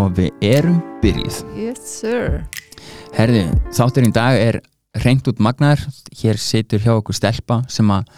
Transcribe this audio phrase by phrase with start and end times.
[0.00, 1.40] og við erum byrjuð.
[1.58, 2.42] Yes sir
[3.14, 3.44] Herði,
[3.74, 4.58] þátturinn í dag er
[5.04, 5.78] reynd út magnar.
[6.18, 8.08] Hér situr hjá okkur stelpa sem að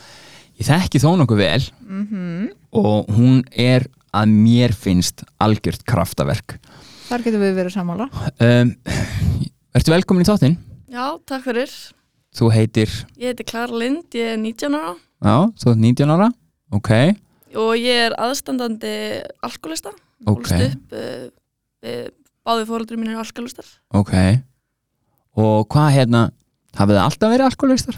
[0.57, 2.47] ég þekki þó nokkuð vel mm
[2.77, 6.59] og hún er að mér finnst algjört kraftaverk.
[7.07, 8.09] Þar getum við verið sammála
[8.43, 8.73] Um,
[9.73, 10.57] ertu velkomin í þáttinn?
[10.93, 11.73] Já, takk fyrir.
[12.37, 14.93] Þú heitir, Ég heiti Klara Lind, ég er 19 ára
[15.25, 16.29] já, þú ert 19 ára,
[16.77, 16.91] ok,
[17.57, 18.93] og ég er aðstandandi
[19.47, 19.95] alkoholista.
[20.27, 20.51] Ok.
[20.51, 21.31] Ólst upp, uh,
[22.47, 23.67] báði fóreldri mín er alkoholistar.
[23.95, 24.13] ok.
[25.37, 26.21] Og hvað hérna,
[26.79, 27.97] hafið þið alltaf verið alkoholistar?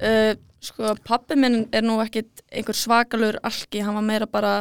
[0.00, 0.32] Uh,
[0.64, 4.54] sko, pappi minn er nú ekkit einhver svakalur alki, hann var meira bara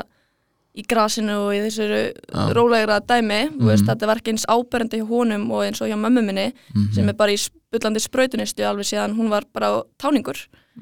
[0.77, 2.43] í grasinu og í þessu Já.
[2.53, 3.39] rólegra dæmi.
[3.49, 3.65] Mhm.
[3.67, 6.93] veist, þetta var ekki eins áberandi hjá honum og eins og hjá mömmu minni Mhm.
[6.93, 10.37] sem er bara í spullandi sprautunistu alveg síðan hún var bara táningur.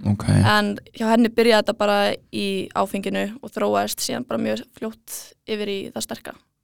[0.06, 5.34] Ok, En hjá henni byrjaði þetta bara í áfenginu og þróaðist síðan bara mjög fljótt
[5.48, 6.04] yfir í það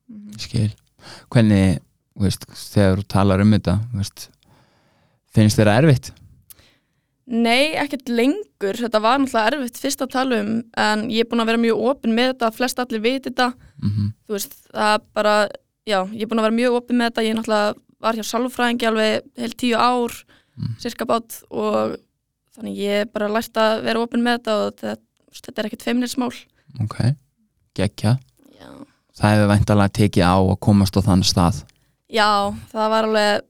[0.10, 0.40] sterka.
[0.40, 0.72] skil.
[1.34, 1.80] Hvernig,
[2.20, 4.30] veist, þegar þú talar um þetta, veist,
[5.34, 6.12] finnst þér það erfitt?
[7.34, 8.76] Nei, ekkert lengur.
[8.76, 11.84] Þetta var náttúrulega erfitt fyrst að tala um en ég er búin að vera mjög
[11.94, 13.54] opinn með þetta, flest allir veit þetta.
[13.82, 15.36] Mm Þú veist, það er bara,
[15.88, 17.24] já, ég er búin að vera mjög opinn með þetta.
[17.28, 20.76] Ég náttúrulega var hjá salfræðingi alveg heil tíu ár, Mm.
[20.78, 21.96] cirka bát og
[22.54, 25.02] þannig ég er bara lært að vera opinn með þetta og þetta,
[25.34, 26.36] þetta er ekkert feimnismál.
[26.84, 27.00] Ok,
[27.74, 28.20] geggja.
[29.14, 31.64] Það hefur væntalega tekið á að komast á þann stað.
[32.14, 32.30] Já,
[32.74, 33.42] það var alveg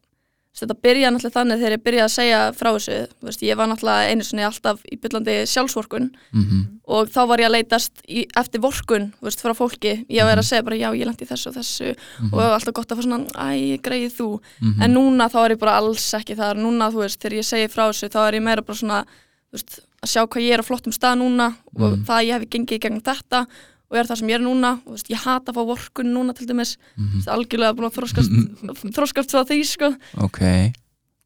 [0.54, 4.12] þetta byrjaði náttúrulega þannig þegar ég byrjaði að segja frá þessu, veist, ég var náttúrulega
[4.14, 6.62] einu sinni alltaf í byllandi sjálfsvorkun Mm
[6.94, 9.94] og þá var ég að leitast í, eftir vorkun, veist, frá fólki.
[10.12, 11.94] Ég vera að segja bara, já, ég lendi þessu og þessu.
[12.28, 14.28] Og alltaf gott að fá svona, æ, greið þú.
[14.60, 14.82] Mhm.
[14.84, 16.60] en núna þá er ég bara alls ekki þar.
[16.60, 19.00] Núna, þú veist, þegar ég segi frá þessu þá er ég meira bara svona,
[19.48, 21.48] þú veist, að sjá hvað ég er á flottum stað núna
[21.80, 22.04] og Mhm.
[22.04, 23.48] það að ég hef gengið í gegnum þetta
[23.94, 25.68] og ég er það sem ég er núna, og, þú veist, ég hata að fá
[25.70, 28.34] vorkun núna til dæmis, þú veist, algjörlega búin að þroskast
[28.98, 29.92] þroskast frá því, sko
[30.26, 30.42] Ok,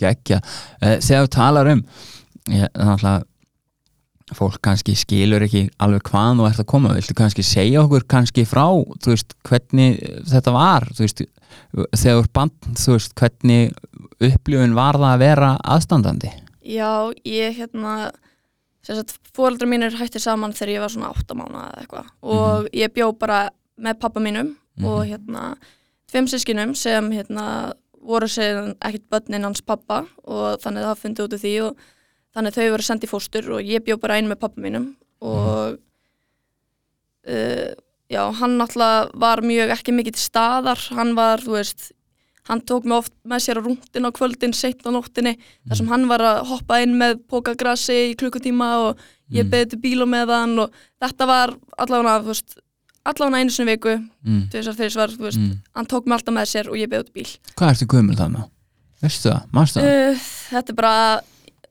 [0.03, 0.41] geggja.
[0.81, 1.83] Uh, þegar þú talar um,
[2.51, 3.23] ég, náttúrulega,
[4.35, 6.95] fólk kannski skilur ekki alveg hvaðan þú ert að koma.
[6.97, 8.65] Viltu kannski segja okkur kannski frá,
[8.99, 11.23] þú veist, hvernig þetta var, þú veist,
[11.71, 13.71] þegar þú ert band, þú veist, hvernig
[14.27, 16.33] upplifun var það að vera aðstandandi?
[16.67, 16.91] Já,
[17.23, 17.93] ég hérna
[19.35, 22.13] fóreldrar mínir hætti saman þegar ég var svona 8 mánuða eða eitthvað.
[22.21, 23.41] Og ég bjó bara
[23.77, 24.55] með pappa mínum
[24.85, 25.57] og hérna
[26.07, 27.73] tveim sískinum sem hérna
[28.07, 31.81] voru sér ekkert börnin hans pappa og þannig það fundið út af því og
[32.37, 34.87] þannig þau voru sendið fóstur og ég bjó bara einu með pappa mínum
[35.25, 35.77] og
[37.27, 37.71] uh,
[38.07, 41.91] já, hann náttúrulega var mjög ekki mikið til staðar, hann var, þú veist
[42.47, 45.35] hann tók mig oft með sér á rúndin á kvöldin seitt á nóttinni,
[45.67, 48.97] þar sem hann var að hoppa inn með pókagrassi í klukkutíma og
[49.31, 49.51] ég Mm.
[49.51, 50.71] beði til bíl og með hann og
[51.01, 52.35] þetta var allavega,
[53.05, 54.49] allavega einu sinni viku, Mm.
[54.51, 55.57] tvisar þrisvar þú veist, Mm.
[55.75, 58.49] hann tók mig alltaf með sér og ég beði til bíl Hvað ertu gömul þannig?
[59.01, 59.43] Veistu það?
[59.53, 60.09] Manstu það?
[60.11, 60.15] uh,
[60.51, 61.21] þetta er bara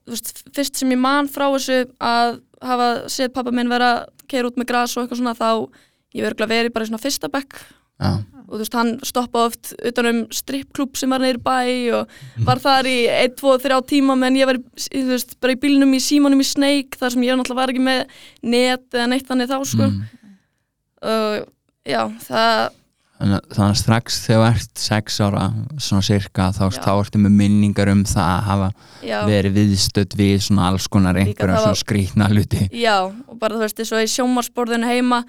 [0.07, 4.47] veist, fyrst sem ég man frá þessu að hafa séð pappa minn vera að keira
[4.49, 5.69] út með gras og eitthvað svona þá
[6.15, 7.53] ég verður verið bara í svona fyrsta bekk
[7.97, 8.11] Já.
[8.47, 11.57] og þú veist, hann stoppa oft utan um strippklúb sem var neyri bæ
[11.97, 12.07] og
[12.45, 15.91] var þar í 1, 2, 3 tíma menn ég var þú veist, bara í bílnum
[15.97, 18.03] í símanum í Snake þar sem ég náttúrulega var ekki með
[18.43, 20.03] net eða neitt þannig þá sko Mm.
[21.03, 21.47] og
[21.87, 22.69] já, það
[23.17, 25.43] Þannig að- þannig að strax þegar þú ert sex ára
[25.81, 28.67] svona cirka þá, þá ertu með minningar um það að hafa
[29.01, 33.63] já, verið viðstödd við svona alls konar það svona skrýtna hluti já, og bara þú
[33.65, 35.23] veist, eins og í sjómarsborðinu heima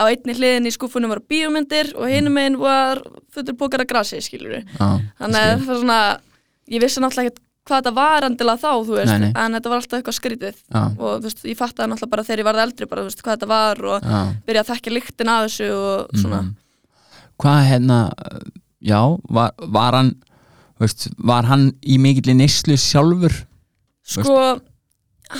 [0.00, 3.00] á einni hliðin í skúfunum voru bíómyndir og hinum meginn var
[3.32, 4.88] fullur pókar af grasi, skilur við Já,
[5.20, 6.00] þannig að það var svona
[6.70, 9.32] ég vissi náttúrulega ekki hvað þetta var endilega þá, þú veist, Nei, nei.
[9.36, 10.56] en þetta var alltaf eitthvað skrítið.
[10.72, 13.22] Já, og þú veist, ég fattaði náttúrulega bara þegar ég varð eldri bara, þú veist,
[13.26, 14.20] hvað þetta var og já.
[14.48, 16.40] byrja að þekkja lyktin af þessu og svona.
[16.40, 16.56] Mhm.
[17.40, 17.98] Hvað hérna
[18.90, 19.00] já,
[19.36, 20.10] var, var hann
[20.80, 23.36] veist, var hann í mikill neyslu sjálfur?
[24.10, 24.38] Sko,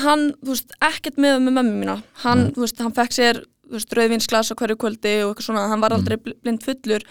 [0.04, 2.52] hann, þú veist, ekkert með með mömmu mína, hann, Nei.
[2.54, 5.94] þú veist, hann fekk sér veist, rauðvinsglas á hverju kvöldi og eitthvað svona, hann var
[5.96, 7.04] aldrei bl- blind fullur.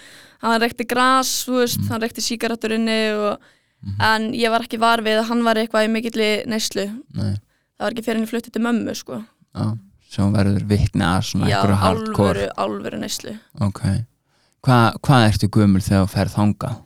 [0.44, 3.40] Hann gras, þú veist, hann reykti sígarettur inni og
[4.04, 6.86] en ég var ekki var við að hann var eitthvað í mikilli neyslu,
[7.16, 7.36] Nei,
[7.78, 9.22] það var ekki fyrir henni fluttið til mömmu, sko,
[9.56, 9.66] já,
[10.12, 12.48] sem verður vitni að svona já, einhverju hardcore.
[12.50, 13.38] alvöru alvöru neyslu.
[13.62, 13.82] Ok,
[14.68, 16.80] Hva, hvað ertu gömul þegar þú ferð þangað?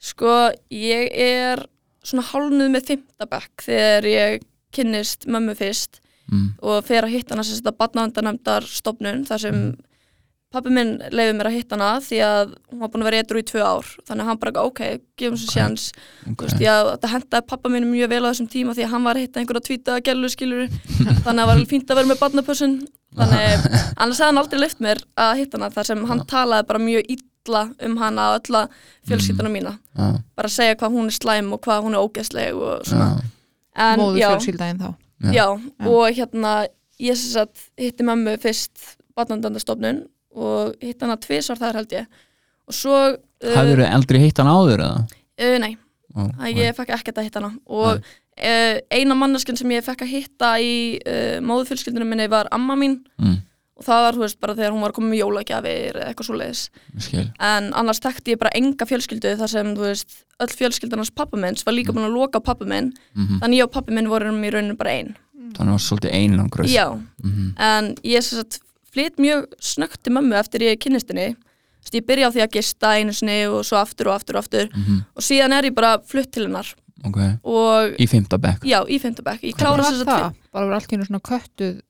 [0.00, 0.34] Sko,
[0.74, 1.66] ég er
[2.02, 4.42] svona hálnuð með fimmtabekk þegar ég
[4.74, 6.00] kynnist mömmu fyrst
[6.30, 6.48] Mm.
[6.62, 9.62] og fer að hitta hana sem þetta badnavendanæmdar stopnun þar sem
[10.50, 13.40] pappi minn leiði mér að hitta hana því að hún var búin að vera eitthvað
[13.40, 13.90] í tvö ár.
[14.08, 14.80] Þannig að hann bara, ok,
[15.20, 15.52] gefum svo Ok.
[15.54, 15.84] sjans
[16.26, 16.32] Ok.
[16.40, 19.06] Þú veist, já, þetta hendaði pappa minn mjög vel á þessum tíma því að hann
[19.06, 20.64] var að hitta einhverja tvítaða gælu skilur
[21.24, 22.74] þannig að það var fínt að vera með badnapössun
[23.20, 23.66] þannig,
[23.96, 27.12] annars hefði hann aldrei leift mér að hitta hana þar sem hann talaði bara mjög
[27.14, 28.64] illa um hana og alla
[29.06, 29.76] fjölskylduna mína.
[29.94, 33.22] Já, bara segja hvað hún er slæm og hvað hún er ógeðsleg og svona.
[33.78, 34.90] En, móðu fjölskyldaðin þá
[35.20, 35.32] Já.
[35.36, 35.46] já,
[35.84, 36.54] og hérna
[37.00, 40.04] ég sem sagt hitti mömmu fyrst barnandandastofnun
[40.36, 42.08] og hitti hana tvisvar þar held ég.
[42.70, 45.04] Og svo uh, hafður þau eldri hitt hann áður eða?
[45.42, 45.72] uh, nei,
[46.10, 47.52] Ó, ég fekk ekkert að hitta hana.
[47.70, 52.78] Og uh, eina manneskinn sem ég fekk að hitta í uh, móðufjölskyldunum minni var amma
[52.78, 53.00] mín.
[53.20, 53.38] Mm,
[53.80, 56.36] og það var, þú veist, bara þegar hún var komið með jólagjafir eða eitthvað svo
[56.36, 56.62] leiðis
[57.50, 61.64] en annars þekkti ég bara enga fjölskyldu þar sem, þú veist, öll fjölskyldanars pappa minns
[61.66, 62.92] var líka búin að loka á pappa minn.
[63.16, 65.14] Mm þannig ég og pappi minn vorum í rauninu bara ein.
[65.56, 66.86] Þannig var svolítið einangröð já,
[67.24, 68.60] mm en ég sem sagt
[68.92, 71.32] flytt mjög snöggt til mömmu eftir ég kynnist henni.
[71.80, 74.36] Þú veist, ég byrja á því að gista einu sinni og svo aftur og aftur
[74.36, 74.68] og aftur.
[74.68, 75.04] -hmm.
[75.16, 76.74] og síðan er ég bara flutt til hennar.
[77.00, 77.16] Ok,
[77.48, 78.64] og í fymta bekk.
[78.68, 80.24] Já, í fimmtabæk ég klára var þess það?
[80.24, 81.80] að Bara verið allt í einu svona köttuð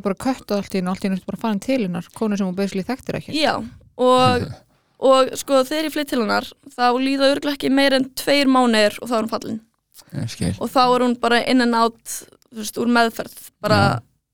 [0.00, 2.10] það er bara köttuð allt í einu allt í einu ertu bara farin til hennar
[2.16, 3.54] konu sem hún basically þekktir ekki já,
[4.00, 4.44] og,
[5.12, 8.96] og sko þegar ég flytt til hennar þá líða örgulega ekki meir en tveir mánir
[9.00, 9.60] og þá er hún fallin.
[10.16, 10.52] Ég skil.
[10.58, 12.00] Og þá er hún bara in and out
[12.50, 13.80] þú veist, úr meðferð bara,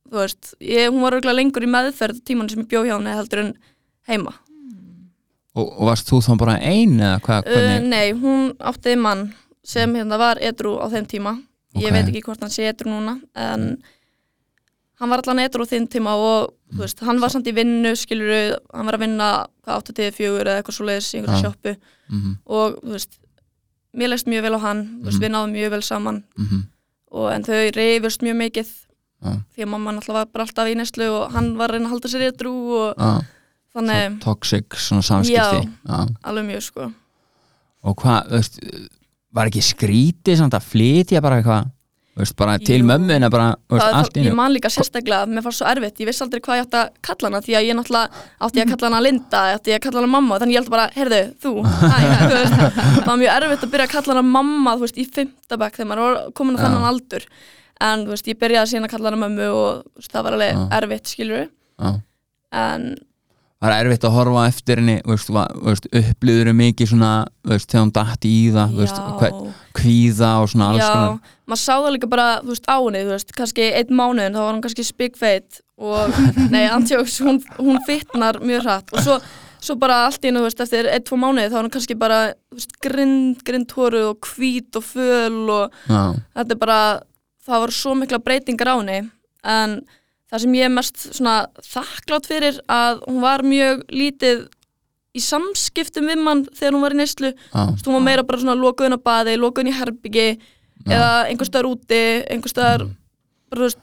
[0.09, 3.17] þú veist, ég, hún var örgulega lengur í meðferð tíman sem ég bjó hjá henni
[3.19, 3.51] heldur en
[4.09, 4.33] heima.
[5.57, 7.91] Og, og varst þú þá bara ein eða hvað, uh, hvernig?
[7.91, 9.27] nei, hún átti mann
[9.67, 11.35] sem hérna var edru á þeim tíma.
[11.77, 11.95] Ég Ok.
[11.97, 13.77] veit ekki hvort hann sé edru núna en
[15.01, 17.93] hann var allan edru á þeim tíma og þú veist, hann var samt í vinnu
[17.97, 19.29] skiluru, hann var að vinna
[19.67, 21.45] hvað 84 eða eitthvað svo leiðis í einhverju Já.
[21.45, 21.77] sjoppu
[22.09, 23.19] mm og þú veist,
[23.97, 25.23] mér leist mjög vel á hann veist, Mhm.
[25.25, 26.63] við náðum mjög vel saman -hmm.
[27.13, 28.69] og, en þau reyfust mjög mikið
[29.25, 29.33] Já.
[29.57, 31.91] því að mamma náttúrulega var bara alltaf í neslu og hann var að reyna að
[31.91, 33.21] halda sér edru og ah,
[33.75, 36.07] þannig toxic svona samskipti Já.
[36.25, 36.93] alveg mjög sko
[37.85, 38.49] og hvað,
[39.33, 41.71] var ekki skrítið samt að flytja bara eitthvað
[42.17, 42.87] veist, bara til Jú.
[42.89, 46.09] mömmuðina bara, veist, það, allt í ég man líka sérstaklega, mér fannst svo erfitt ég
[46.09, 48.89] vissi aldrei hvað ég átti að kalla hana því að ég náttúrulega átti að kalla
[48.91, 52.33] hana Linda, átti að kalla hana mamma þannig ég held bara, heyrðu, þú Æ, þú
[52.37, 52.57] veist,
[52.97, 55.91] það var mjög erfitt að byrja að kalla hana mamma þú veist, í fimmtabæk þegar
[55.93, 56.65] maður var komin á Já.
[56.67, 57.29] þennan aldur
[57.87, 59.69] en þú veist, ég byrjaði síðan að kalla hana mömmu og
[60.01, 60.65] veist, það var alveg Já.
[60.81, 61.91] erfitt, skilur Já.
[62.65, 62.89] en
[63.65, 67.13] var erfitt að horfa eftir henni upplýður mikið svona
[67.47, 71.33] veist, þegar hún datt í það veist, já, kvíða og svona alls já konar.
[71.49, 74.87] maður sá það líka bara, veist, á henni kannski einn mánuðin, þá var hún kannski
[74.87, 76.21] spigfeit og,
[76.55, 79.19] nei, antjóks hún, hún fitnar mjög hratt og svo,
[79.57, 82.23] svo bara allt í hennu, eftir einn, tvo mánuði þá er hún kannski bara,
[82.85, 86.03] grind, grind hóruð og hvít og föl og já,
[86.37, 86.81] þetta er bara,
[87.49, 89.07] það var svo mikla breytingar á henni
[89.47, 89.81] en
[90.33, 94.47] það sem ég er mest svona þakklátt fyrir að hún var mjög lítið
[95.17, 97.31] í samskiptum við mann þegar hún var í neyslu.
[97.55, 100.27] Veist, hún var meira bara svona lokuðin á baði, lokuðin í herbyggi
[100.87, 102.01] eða einhver staðar úti,
[102.31, 102.85] einhver staðar
[103.57, 103.79] þú veist,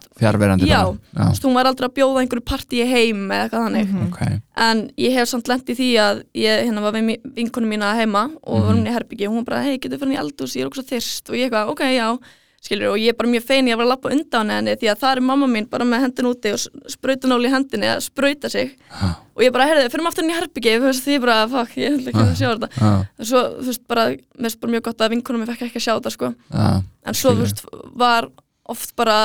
[1.47, 3.87] hún var aldrei að bjóða einhverju partíi heim eða eitthvað þannig.
[3.87, 4.11] Mhm.
[4.11, 7.95] ok, en ég hef samt lent í því að ég hérna var við vinkonu mína
[7.97, 8.65] heima og Mhm.
[8.67, 10.83] var hún í herbyggi og hún bara, hei, getur fyrir henni eldhús, ég er okkur
[10.83, 11.29] svo þyrst.
[11.29, 12.19] Og ég eitthvað, ok, já,
[12.63, 15.01] skilur og ég er bara mjög fein ég var að lappa undan henni því að
[15.01, 16.62] það er mamma mín bara með hendin úti og
[16.94, 18.71] sprautunál í hendinni að sprauta sig.
[18.88, 19.10] Já.
[19.36, 21.75] og ég bara, heyrðu, fyrir aftur henni í herbyggi þú veist, því ég bara, fuck,
[21.81, 22.69] ég ætla ekki að sjá þetta.
[22.77, 25.81] Já, svo, þú veist, bara, mér finnst bara mjög gott að vinkonum mér fekk ekki
[25.81, 26.31] að sjá þetta, sko.
[26.54, 27.63] En svo, þú veist,
[28.06, 28.30] var
[28.71, 29.19] oft bara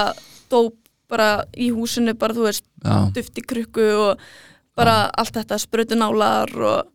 [0.50, 0.74] dóp
[1.08, 2.64] bara í húsinu, bara, þú veist,
[3.16, 4.24] duft í krukku og
[4.78, 6.88] bara allt þetta, sprautunálar og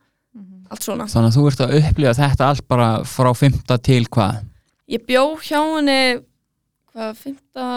[0.74, 1.08] allt svona.
[1.10, 4.44] þannig að þú ert að upplifa þetta allt bara frá fymta til hvað?
[4.94, 6.22] Ég bjó hjá henni,
[6.94, 7.68] hvað, fymta,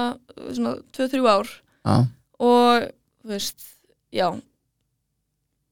[0.52, 1.50] svona, 2-3 ár.
[1.86, 1.96] Já,
[2.42, 2.86] og,
[3.22, 3.68] þú veist,
[4.14, 4.28] já.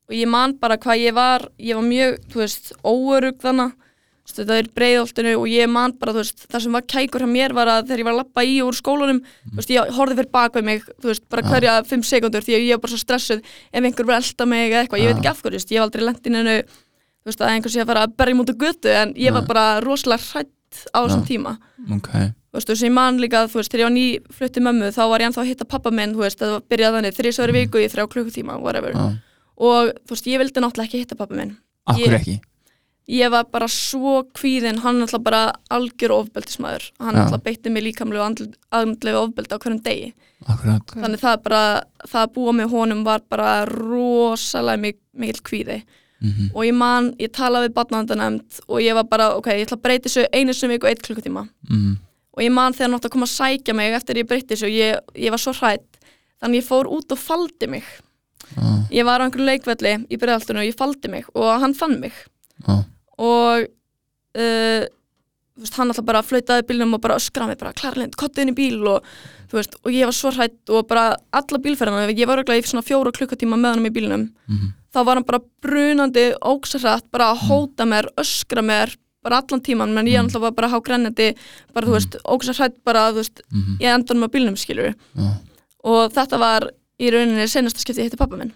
[0.05, 3.75] Og ég man bara hvað ég var, ég var mjög, þú veist, óörug þannig
[4.25, 7.55] þetta er breiðoltinu og ég man bara, þú veist, það sem var kækur hjá mér
[7.57, 9.19] var að þegar ég var að lappa í úr skólanum,
[9.51, 11.49] þú veist, ég horfði fyrir bak við mig, þú veist, bara Já.
[11.53, 13.43] hverja fimm sekundur því að ég var bara svo stressuð.
[13.69, 15.85] Ef einhver var að elta mig eða eitthvað, ég veit ekki af hverju, ég hef
[15.85, 18.95] aldrei lent inn hennu, þú veist, að einhver sé að fara að berja mútu götu
[18.95, 21.59] en ég var bara rosalega hrætt á þessum tíma.
[21.93, 22.11] ok
[22.55, 24.93] Þú veist, þú veist, ég man líka, þú veist, þegar ég var ný flutti mömmu,
[24.95, 27.81] þá var ég ennþá að hitta pappa minn, þú veist, það byrjaði þannig, þrísværi viku
[27.83, 28.93] í þrjá klukkutíma, whatever.
[28.95, 29.19] já.
[29.59, 31.57] Og, þú veist, ég vildi náttúrulega ekki hitta pappa minn.
[31.91, 32.37] akkur Ég- ekki?
[33.11, 37.25] Ég var bara svo kvíðin hann alltaf bara algjör ofbeldismæður hann Já.
[37.27, 40.15] alltaf beitti mig líkamlega og andlega ofbeldi á hverjum degi.
[40.49, 45.83] Akkurat, þannig það bara, það að búa með honum var bara rosalega mik mikill kvíði.
[46.25, 49.77] Mm og ég man, ég talaði við barnavendanemnd og ég var bara, ok, ég ætla
[49.77, 51.49] að breyti þessu einu sem viku eitt klukkutíma.
[51.69, 51.99] Mm
[52.35, 54.69] og ég man þegar hann átti að koma að sækja mig eftir ég breyti þessu
[54.69, 56.01] og ég, ég var svo hrætt
[56.43, 57.87] þannig ég fór út og faldi mig.
[58.55, 61.97] Já, ég var á einhverju leikvelli í breiðaltunum og ég faldi mig og hann fann
[62.03, 62.19] mig.
[62.67, 62.83] Já,
[63.15, 64.85] og uh,
[65.55, 68.57] veist, hann alltaf bara flautaði bílnum og bara öskraði mig bara klarlind, kottu inn í
[68.59, 69.07] bíl og
[69.55, 72.85] veist, og ég var svo hrætt og bara alla bílferðina, ég var örugglega í svona
[72.85, 74.33] fjóra klukkutíma með hann í bílnum.
[74.51, 79.61] Mm þá var hann bara brunandi óksarrætt, bara að hóta mér öskra mér, bara allan
[79.65, 80.29] tíman menn ég Mm.
[80.31, 80.41] mm.
[80.45, 81.29] var bara að há grennandi
[81.75, 83.77] bara, þú veist, óksarrætt bara, þú veist Mhm.
[83.81, 84.95] ég endan með bílnum, skilur
[85.85, 86.69] og þetta var
[87.01, 88.53] í rauninni senasta skipti ég hitti pappa minn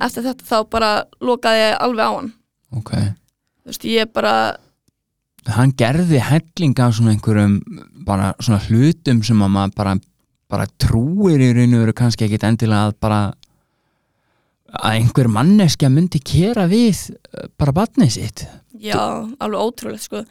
[0.00, 2.32] eftir þetta þá bara lokaði ég alveg á hann
[2.76, 4.56] ok þú veist, ég bara
[5.46, 7.60] hann gerði helling af svona einhverjum
[8.04, 9.94] bara svona hlutum sem að maður bara,
[10.48, 13.20] bara trúir í raun og veru kannski ekkit endilega að bara
[14.80, 18.44] að einhver manneskja myndi kera við eh, bara batnið sitt.
[18.80, 19.00] Já,
[19.40, 20.24] alveg ótrúlegt sko.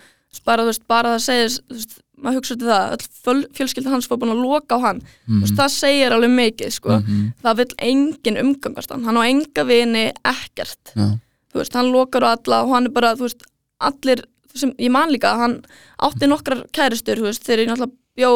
[0.45, 2.93] Bara, veist, bara það segir veist, maður hugsa til það,
[3.33, 6.71] öll fjölskylda hans var búin að loka á hann, þú veist, það segir alveg mikið
[6.73, 11.07] sko, Mhm, það vill engin umgangast hann, hann á enga vini ekkert, já,
[11.53, 13.43] þú veist, hann lokar á alla og hann er bara, þú veist,
[13.79, 14.23] allir
[14.55, 15.59] sem, ég man líka, hann
[16.01, 18.31] átti nokkrar kæristur, þú veist, þegar ég náttúrulega bjó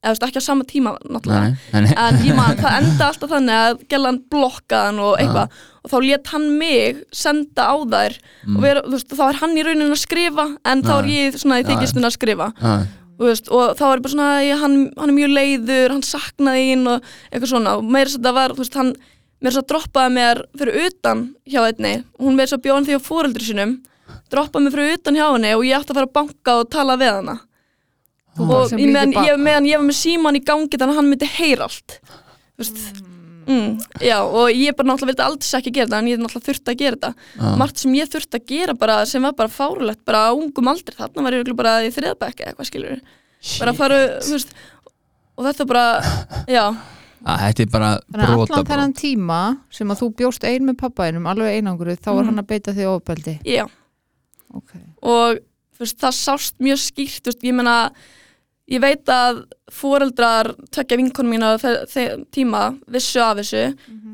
[0.00, 1.48] eða þú veist, ekki á sama tíma náttúrulega.
[1.74, 5.58] Nei, nei, en ég man, það enda alltaf þannig að gellan blokkaðan og eitthvað.
[5.84, 8.56] Og þá let hann mig senda á þær Mm.
[8.56, 11.58] og vera, veist, þá er hann í rauninni að skrifa en þá er ég svona
[11.60, 12.46] í þykistun að skrifa.
[13.20, 16.62] Þú veist, og þá er bara svona ég, hann, hann er mjög leiður, hann saknaði
[16.72, 17.74] ín og eitthvað svona.
[17.76, 18.92] Og meira þess að það var þú veist, hann
[19.40, 21.92] meira þess að droppaði mér fyrir utan hjá einni.
[22.16, 23.76] Hún meira þess að bjóða hann því á fóreldri sinum
[24.32, 26.96] droppaði mér fyrir utan hjá henni og ég átti að fara að banka og tala
[27.00, 27.36] við hana
[28.46, 31.28] og ég, meðan, ég, meðan ég var með síman í gangi þannig að hann myndi
[31.36, 31.96] heyra allt.
[32.60, 32.80] Veist
[33.50, 33.70] mm,
[34.04, 36.80] já, og ég bara náttúrulega vildi aldrei ekki gera þetta en ég náttúrulega þurfti að
[36.82, 37.12] gera þetta.
[37.40, 40.70] Já, margt sem ég þurfti að gera bara sem var bara fárulegt bara á ungum
[40.70, 43.00] aldri, þarna var ég bara í þriðabæk eða eitthvað skilur
[43.58, 44.54] bara að fara, veist
[45.40, 45.84] og þetta bara,
[46.50, 46.64] já.
[47.20, 49.38] Að Þetta er bara Þannig að brota allan þennan tíma
[49.76, 52.28] sem að þú bjóst ein með pappaðinum alveg einanguru þá var Mhm.
[52.30, 53.34] hann að beita því ofbeldi.
[53.44, 53.64] Já,
[54.56, 54.80] okay.
[55.02, 55.40] og
[55.80, 57.90] veist, það sást mjög skýrt, veist, ég meina
[58.70, 63.64] ég veit að foreldrar tökja vinkonum mína á þe- þeim tíma vissu af þessu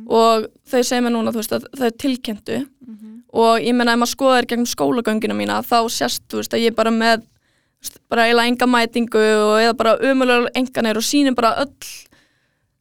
[0.09, 2.67] og þau segja mér núna, veist, að þau tilkynntu.
[3.37, 6.71] Og ég meina ef maður skoðar gegnum skólagöngina mína þá sést, þú veist, að ég
[6.73, 7.23] er bara með
[7.83, 11.75] veist, bara eiginlega enga mætingu og eða bara umulega enganir og sýnir bara öll,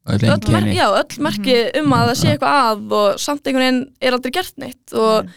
[0.08, 0.76] öll öll, mer einkenni.
[0.78, 4.32] já, öll merki um að það sé eitthvað að og samt einhvern veginn er aldrei
[4.32, 5.30] gert neitt og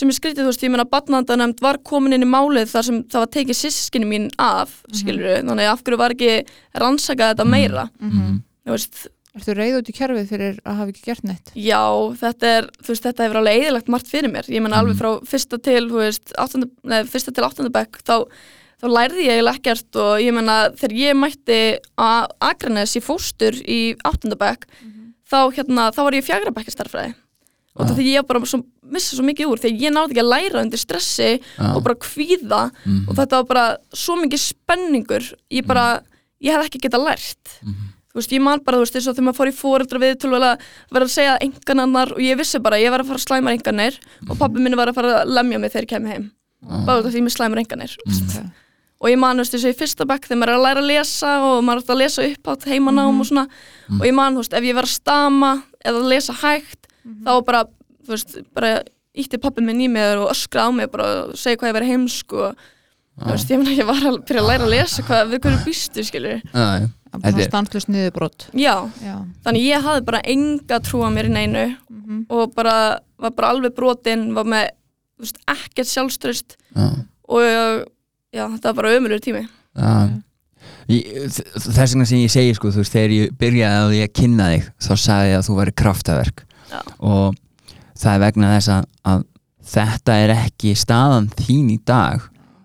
[0.00, 3.00] sem ég skrítið, þú veist, ég meina batnandanemnd var komin inn í málið þar sem
[3.12, 6.34] það var tekið sískinni mín af, skilur þannig af hverju var ekki
[6.80, 8.42] rannsakað þetta meira Mhm.
[8.66, 11.50] þú veist, Ertu reyð út í kerfið fyrir að hafa ekki gert neitt?
[11.54, 11.78] Já,
[12.18, 14.48] þetta er, þú veist, þetta hefur alveg eðilegt margt fyrir mér.
[14.50, 18.26] Ég menna alveg frá fyrsta til, þú veist, áttunda, nei, fyrsta til áttundabæk, þá,
[18.82, 21.60] þá lærði ég ekkert og ég menna þegar ég mætti
[21.96, 24.66] að Akranes í fóstur í áttundabæk,
[25.30, 27.14] þá, hérna, þá var ég fjagrabækki starfræði.
[27.78, 28.58] Og það því ég bara svo,
[28.90, 31.68] missa svo mikið úr, þegar ég náði ekki að læra undir stressi Já.
[31.76, 33.08] og bara kvíða Mhm.
[33.08, 36.02] og þetta var bara svo mikið spenningur, ég bara,
[36.42, 37.58] ég hef ekki getað lært.
[37.62, 37.86] Mhm.
[38.10, 40.18] þú veist, ég man bara, þú veist, eins og þegar maður fór í fóreldra við
[40.18, 40.58] til að
[40.90, 43.52] vera að segja engan annar og ég vissi bara, ég var að fara að slæma
[43.54, 43.98] enganir
[44.28, 46.30] og pabbi minni var að fara að lemja mig þegar ég kemur heim.
[46.84, 48.50] Bara út af því ég með slæmar enganir Okay.
[49.00, 50.82] og ég man, þú veist, eins og í fyrsta bekk þegar maður er að læra
[50.82, 53.46] að lesa og maður er að lesa upp átt heimanám og svona.
[53.94, 56.89] Og ég man, þú veist, ef ég var að stama eða að lesa hægt
[57.24, 57.64] þá var bara,
[58.06, 58.72] þú veist, bara
[59.16, 61.92] ítti pabbi minn í mig og öskra á mig bara og segja hvað ég verið
[61.94, 62.54] heimsk og
[63.20, 65.60] þú veist, ég meina, ég var að byrja að læra að lesa hvað, við hverju
[65.66, 66.88] býstu, skilur já.
[67.10, 68.44] Bara er- stanslust niðurbrot.
[68.54, 72.26] Já, Já, þannig ég hafði bara enga trú á mér í neinu Mhm.
[72.30, 74.68] og bara, var bara alveg brotinn var með,
[75.18, 76.86] þú veist, ekkert sjálfströst Já.
[77.28, 77.40] og
[78.32, 79.48] já, þetta var bara ömulur tími.
[79.76, 80.08] Já.
[80.88, 84.64] Þess vegna sem ég segi sko, þú veist, þegar ég byrjaði að ég kynna þig
[84.80, 86.80] þá sagði ég að þú væri kraftaverk Já.
[87.00, 87.34] og
[87.98, 89.24] það er vegna þess að, að
[89.70, 92.20] þetta er ekki staðan þín í dag.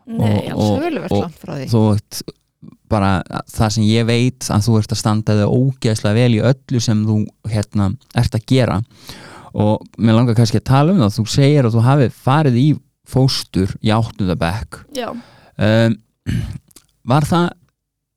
[0.05, 1.67] Nei, Og- og- því.
[1.71, 2.21] þú ert
[2.89, 6.81] bara það sem ég veit að þú ert að standa þig ógeðslega vel í öllu
[6.81, 7.15] sem þú
[7.49, 8.81] hérna ert að gera.
[9.55, 12.67] Og mér langar kannski að tala um það þú segir að þú hafi farið í
[13.07, 15.09] fóstur í áttundabekk já,
[15.57, 15.95] um,
[17.05, 17.49] var það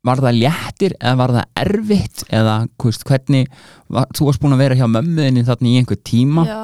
[0.06, 2.22] var það léttir eða var það erfitt?
[2.30, 3.48] Eða hvist, hvernig
[3.90, 6.46] var, þú varst búin að vera hjá mömmuðinni þarna í einhver tíma?
[6.48, 6.62] Já.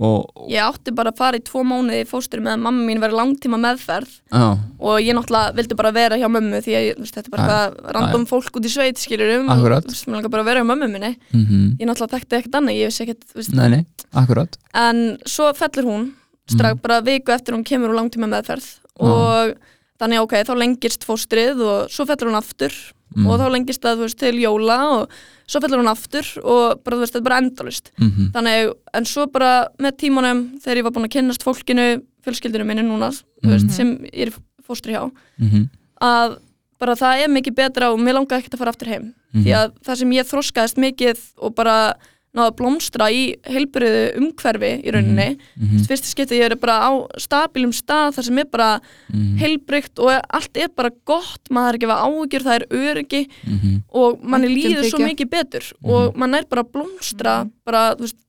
[0.00, 3.18] Og, ég átti bara að fara í tvo mánuði fóstur með að mamma mín verið
[3.18, 4.14] langtíma meðferð.
[4.32, 7.50] Á, og ég náttúrulega vildi bara vera hjá mömmu því að þetta er bara Já,
[7.50, 9.84] eitthvað random fólk út í sveit skilur um Akkurat.
[9.84, 11.10] og mér langar bara að vera hjá mömmu minni.
[11.34, 13.82] Mm ég náttúrulega þekkti ekkert annað, ég vissi ekkert nei, nei,
[14.22, 14.56] akkurat.
[14.72, 16.08] En svo fellur hún
[16.48, 18.70] strax bara viku eftir hún kemur úr langtíma meðferð
[19.04, 19.52] og
[20.00, 22.72] þannig ok, þá lengist fóstrið og svo fellur hún aftur
[23.10, 23.24] Mm.
[23.26, 25.08] og þá lengist það veist, til jóla og
[25.50, 29.24] svo fellur hún aftur og bara, veist, þetta er bara endalust mm þannig, en svo
[29.26, 31.86] bara með tímanum þegar ég var búin að kynnast fólkinu
[32.22, 33.10] fjölskyldinu minni núna,
[33.42, 33.74] þú veist, Mhm.
[33.74, 35.68] sem ég er fóstri hjá -hmm.
[36.00, 36.38] að
[36.78, 39.72] bara það er mikið betra og mér langaði ekkert að fara aftur heim því að
[39.84, 41.94] það sem ég þroskaðist mikið og bara
[42.36, 45.28] náða að blómstra í heilbriðu umhverfi í rauninni.
[45.58, 48.68] Mm mhm, fyrsta skipti ég er bara á stabilum stað þar sem er bara
[49.10, 53.22] mhm, heilbrygt og allt er bara gott maður er ekki að áhyggjur, það er öryggi
[53.46, 58.06] mhm, og manni líður svo mikið betur og mann er bara að blómstra bara, þú
[58.06, 58.20] veist,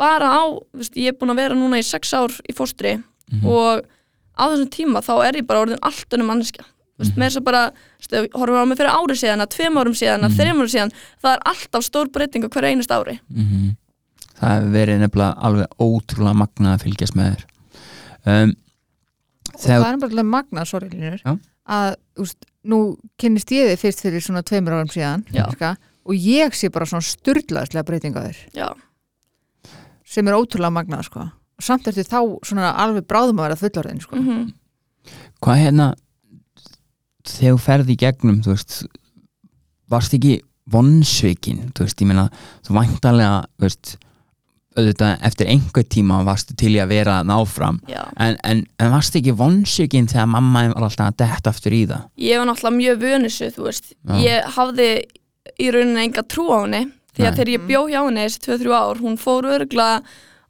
[0.00, 2.96] bara á þú veist, ég er búin að vera núna í sex ár í fóstri
[3.24, 3.46] Mhm.
[3.48, 3.84] og
[4.36, 7.40] á þessum tíma þá er ég bara orðin allt önnum manneskja þú veist, með þess
[7.40, 9.96] að bara, þú veist, ef við horfum á mig fyrir árið síðan að tveim árum
[9.98, 10.92] síðan, að þreim árum síðan
[11.24, 13.16] það er alltaf stór breyting á hverju einast ári.
[13.30, 13.72] Mhm.
[14.34, 17.44] það hefur verið nefnilega alveg ótrúlega magnað að fylgjast með þér.
[18.24, 18.54] Um,
[19.54, 21.38] þegar það er bara alveg magnað, sorry Línur Já.
[21.66, 22.78] að, úst, nú
[23.18, 25.24] kynnist ég þið fyrst fyrir svona tveimur árum síðan
[25.54, 28.42] ska, og ég sé bara svona styrlaðslega breyting á þér.
[28.54, 28.68] Já,
[30.04, 31.30] sem er ótrúlega magnað, sko.
[31.54, 34.18] Og samt ertu þá svona alveg bráðum að vera fullorðin, sko.
[34.18, 34.52] Mm
[35.44, 35.90] hvað hérna
[37.28, 38.80] þegar þú ferði í gegnum þú veist
[39.92, 40.38] varst ekki
[40.70, 42.28] vonsvikin þú veist, ég meina,
[42.64, 43.94] þú væntalega þú veist,
[44.74, 49.34] auðvitað eftir einhver tíma varstu til í að vera náfram en, en, en varst ekki
[49.38, 52.08] vonsvikin þegar mamma var alltaf að detta aftur í það?
[52.18, 53.92] Ég var náttúrulega mjög vönissu, þú veist.
[53.94, 54.16] Já.
[54.24, 54.88] ég hafði
[55.60, 56.82] í rauninni enga trú á henni.
[57.14, 59.88] Því að þegar ég bjó hjá henni þessi 2-3 ár, hún fór örgla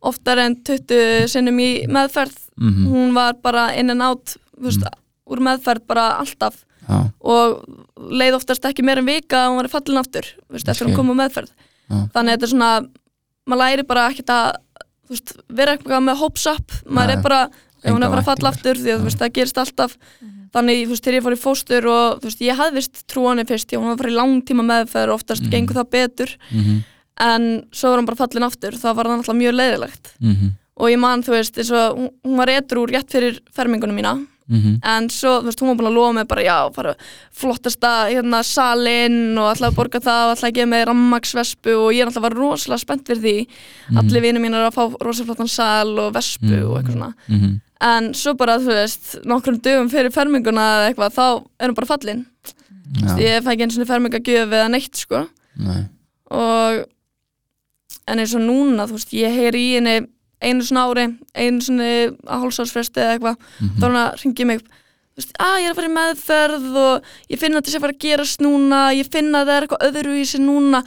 [0.04, 2.40] oftar en 20 sinnum í meðferð.
[2.56, 4.84] Mm hún var bara in and out þú veist,
[5.26, 6.64] úr meðferð bara alltaf.
[6.88, 7.64] Já, og
[8.12, 10.88] leið oftast ekki meir en vika að hún var fallin aftur þú veist, eftir Skil.
[10.90, 11.50] hún kom á meðferð.
[11.88, 11.96] Já.
[12.12, 12.88] þannig að þetta er svona
[13.48, 14.50] maður læri bara ekkert að
[15.04, 16.72] þú veist, vera eitthvað með hopes up.
[16.88, 17.16] Maður Nei.
[17.16, 17.40] er bara,
[17.84, 19.96] ef hún er bara að falla aftur því að þú veist, það gerist alltaf.
[20.54, 23.24] Þannig, þú veist, þegar ég fór í fóstur og þú veist, ég hafði vist trú
[23.26, 25.50] á henni fyrst því að hún var að fara í langtíma meðferð og oftast Mhm.
[25.50, 26.36] gengur það betur.
[26.52, 26.82] Mm
[27.16, 30.50] en svo var hún bara fallin aftur það var náttúrulega mjög leiðilegt -hmm.
[30.76, 34.76] og ég man, þú veist, eins og hún- var edru rétt fyrir fermingunum mína Mm
[34.84, 36.94] en svo, þú veist, hún var búin að lofa mig bara, já, fara
[37.32, 41.94] flottasta, hérna, salinn og ætlaði að borga það og ætlaði að gefa mig rammaksvespu og
[41.94, 43.48] ég náttúrulega var rosalega spennt fyrir því.
[44.02, 47.14] Allir vinir mín er að fá rosalega flottan sal og vespu og eitthvað svona.
[47.28, 47.60] -hmm.
[47.80, 51.86] en svo bara, þú veist, nokkrum dögum fyrir ferminguna eða eitthvað, þá er hún bara
[51.86, 52.26] fallin.
[53.00, 55.26] Já, ég fæ ekki eins og fermingagjöf eða neitt, sko.
[55.56, 55.88] Nei,
[56.30, 56.84] og
[58.06, 60.06] en eins og núna, þú veist, ég heyri í henni
[60.44, 61.90] einu svona ári, einu svona
[62.28, 63.76] hálsársfresti eða eitthvað Mhm.
[63.78, 64.64] þá er hún að ringi mig.
[65.14, 67.76] Þú veist, að ég er að fara í meðferð og ég finna að þetta sé
[67.78, 70.80] að fara að gerast núna ég finna að það er eitthvað öðru í sig núna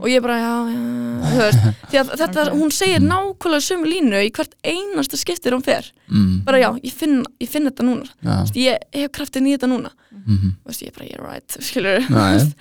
[0.00, 0.80] og ég bara, já, já,
[1.28, 1.62] þú veist.
[1.92, 5.86] Því að þetta, hún segir nákvæmlega sömu línu í hvert einasta skiptir hún fer.
[6.10, 8.10] Mm, bara já, ég finn, ég finn þetta núna.
[8.18, 9.94] Þú veist, ég hef kraftin í þetta núna.
[10.26, 12.52] Mm Þú veist, ég bara, you're right, skilur Nei.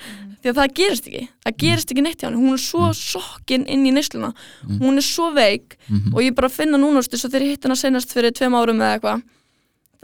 [0.47, 1.23] Því að það gerist ekki.
[1.45, 4.33] Það gerist ekki neitt hjá henni, hún er svo sokkin inn í neysluna,
[4.81, 5.77] hún er svo veik.
[5.89, 6.13] Mhm.
[6.15, 8.81] og ég bara finna núna, þú veist, þegar ég hitt hana senast fyrir tveim árum
[8.81, 9.23] eða eitthvað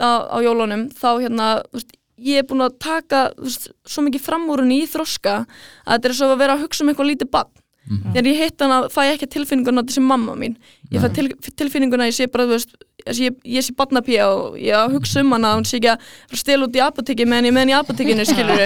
[0.00, 1.92] á, á jólunum, þá hérna þú veist,
[2.24, 5.46] ég er búin að taka þú veist, svo mikið fram úr henni í þroska
[5.86, 7.50] að þetta er svo að vera að hugsa um eitthvað lítið bann
[7.84, 10.54] þegar ég hitt hana fæ ég ekki tilfinninguna þessi mamma mín.
[10.92, 12.70] Ég fæ til, tilfinninguna að ég sé bara veist,
[13.12, 16.06] ég, ég sé barnapía og ég að hugsa um hana að hún sé ekki að
[16.32, 18.62] að stela út í apotekki meðan ég með henni í apotekkinu skilur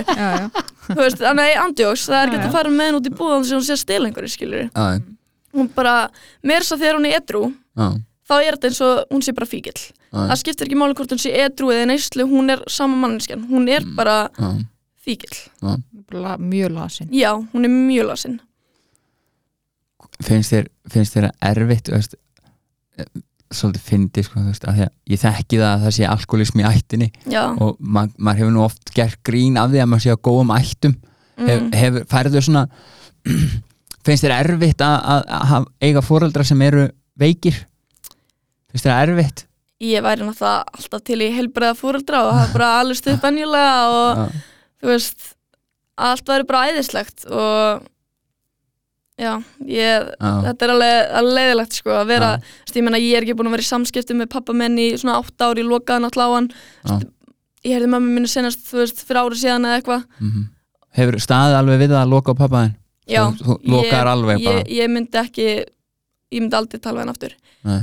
[1.19, 3.67] þannig að andjóks, það er ekki að fara með henni út í búðan sem hún
[3.67, 4.87] sé að stela einhverju skilur já,
[5.59, 5.95] hún bara,
[6.47, 7.89] mér svo þegar hún er edru já,
[8.29, 9.77] þá er þetta eins og hún sé bara fíkil
[10.15, 13.69] það skiptir ekki máli hvort hún sé edru eða neyslu hún er sama manneskjan, hún
[13.73, 14.53] er bara já,
[15.09, 15.35] fíkil,
[16.09, 17.09] Bara la- mjög lasin.
[17.13, 18.39] Já, hún er mjög lasinn
[20.25, 22.15] finnst þér, finnst þér að erfitt veist,
[22.99, 23.09] eh,
[23.55, 27.43] svolítið fyndi sko, að að ég þekki það að það sé alkoholism í ættinni já,
[27.57, 30.53] og ma maður hefur nú oft gert grín af því að maður sé á góðum
[30.59, 30.97] ættum.
[31.39, 32.65] Hef, mm, hefur, færðu svona
[34.05, 37.61] finnst þér erfitt að, að, að hafa- eiga fóreldra sem eru veikir?
[38.73, 39.45] Finnst þér erfitt?
[39.79, 44.09] Ég væri náttúrulega alltaf til í heilbreiða fúreldra og er bara alveg stuð benjulega og
[44.19, 44.41] já,
[44.83, 45.29] þú veist,
[46.09, 47.87] allt væri bara æðislegt og
[49.19, 49.33] já,
[49.67, 52.31] ég þetta er alveg, alveg leiðilegt sko að vera,
[52.75, 55.19] ég meina ég er ekki búin að vera í samskiptum með pappa minn í svona
[55.19, 57.09] átt ári ég lokaði náttúrulega á hann.
[57.67, 60.05] Ég heyrði mömmu minni senast, þú veist, fyrir ári síðan eða eitthvað.
[60.23, 60.47] Mhm.
[60.99, 62.77] hefur staðið alveg við að loka á pappa þinn?
[63.09, 63.83] Já, þú, þú
[64.45, 64.59] bara.
[64.63, 65.47] ég, ég myndi ekki
[66.33, 67.35] ég myndi aldrei tala hann aftur.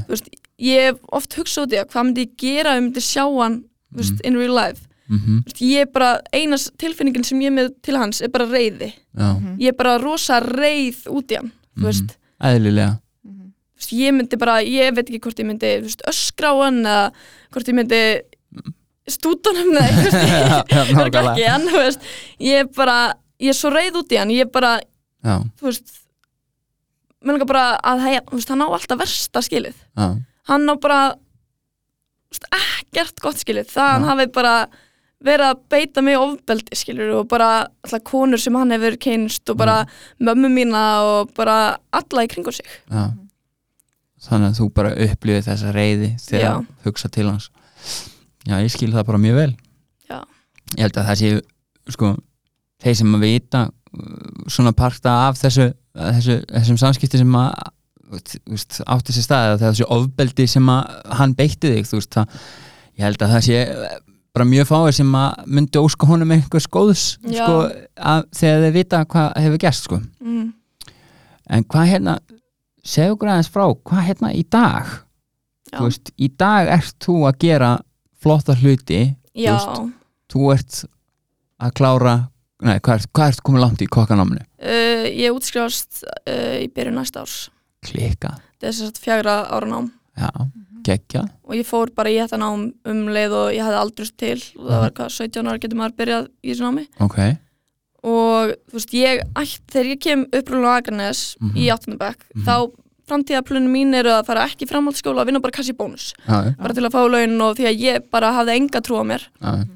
[0.10, 0.28] Veist,
[0.62, 3.24] ég hef oft hugsað út í það hvað myndi ég gera ef ég myndi sjá
[3.26, 3.58] hann
[3.92, 7.52] þú veist, in real life Mhm, Þú veist, ég er bara, einas tilfinningin sem ég
[7.52, 9.28] er með til hans er bara reyði já,
[9.62, 11.86] ég er bara rosa reyð út í hann þú Mhm.
[11.86, 13.00] veist, eðlilega.
[13.26, 16.56] Þú veist, ég myndi bara, ég veit ekki hvort ég myndi þú veist, öskra á
[16.64, 17.12] hann eða
[17.52, 18.02] hvort ég myndi
[19.08, 20.66] stútanum eða
[21.06, 21.38] eitthvað
[22.40, 24.80] ég er bara, ég er svo reyð út í hann ég er bara,
[25.24, 25.94] já, þú veist
[27.26, 29.76] mér langar bara að veist, hann á alltaf versta skilið.
[29.98, 30.10] Já,
[30.50, 33.70] hann á bara þú veist, ekkert gott skilið.
[33.70, 34.10] Það hann Já.
[34.10, 34.56] hafi bara
[35.26, 37.50] vera að beita mig ofbeldi skilur og bara
[37.84, 39.82] alltaf konur sem hann hefur kynst og bara
[40.22, 43.14] mömmu mína og bara alla í kringu sig Já.
[44.26, 46.66] Þannig að þú bara upplifið þessa reyði þegar Já.
[46.88, 47.50] hugsa til hans
[48.46, 49.52] Já, ég skil það bara mjög vel
[50.10, 50.20] Já.
[50.78, 51.42] Ég held að það séu
[51.94, 52.12] sko,
[52.82, 57.54] þeir sem að vita uh, svona parta af þessu, þessu þessum samskipti sem að
[58.16, 62.42] veist, átti sér staði þegar þessu ofbeldi sem að hann beitti þig þú veist, það,
[62.96, 63.62] ég held að það sé
[64.36, 67.58] bara mjög fáir sem að myndi óska honum einhvers góðs sko,
[67.96, 70.00] að, þegar þeir vita hvað hefur gerst sko.
[70.20, 70.48] mm.
[71.56, 72.18] en hvað hérna
[72.86, 74.94] segðu aðeins frá, hvað hérna í dag?
[75.76, 77.72] Þú veist, í dag ert þú að gera
[78.22, 79.02] flotta hluti
[79.36, 79.96] Já, veist,
[80.32, 80.82] þú ert
[81.66, 82.16] að klára
[82.64, 84.44] nei, hvað ert, hvað ert komið langt í kokkanáminu?
[84.60, 87.38] Uh, ég útskrifast uh, í byrjun næsta árs.
[87.86, 89.90] Klika, þess að fjagra ára nám.
[90.16, 90.30] Já,
[90.86, 94.38] geggja og ég fór bara í þetta nám um leið og ég hafði aldrei til
[94.38, 94.82] og það Mhm.
[94.86, 97.20] var hvað 17 ára getur maður byrjað í þessu námi ok,
[98.06, 101.56] og þú veist ég ætt, þegar ég kem upprúlega á Akranes Mhm.
[101.58, 101.98] í 8.
[101.98, 102.46] bekk Mhm.
[102.46, 102.72] þá
[103.06, 106.84] framtíðaplunum mín eru að fara ekki framhaldsskóla að vinna bara kassi bónus já, bara til
[106.84, 109.68] að fá laun og því að ég bara hafði enga trú á mér já,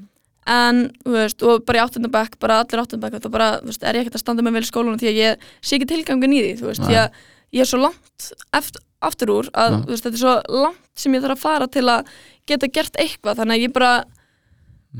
[0.50, 2.10] en þú veist, og bara í 8.
[2.10, 2.98] bekk bara allir 8.
[2.98, 5.20] bekk, þá bara, veist, er ég ekkert að standa með vel í skólanum því að
[5.22, 7.10] ég sé ekki tilgangin í því þú veist, því að
[7.54, 11.22] ég er svo langt eftir, aftur úr að, veist, þetta er svo langt sem ég
[11.24, 12.10] þarf að fara til að
[12.50, 13.92] geta gert eitthvað, þannig að ég bara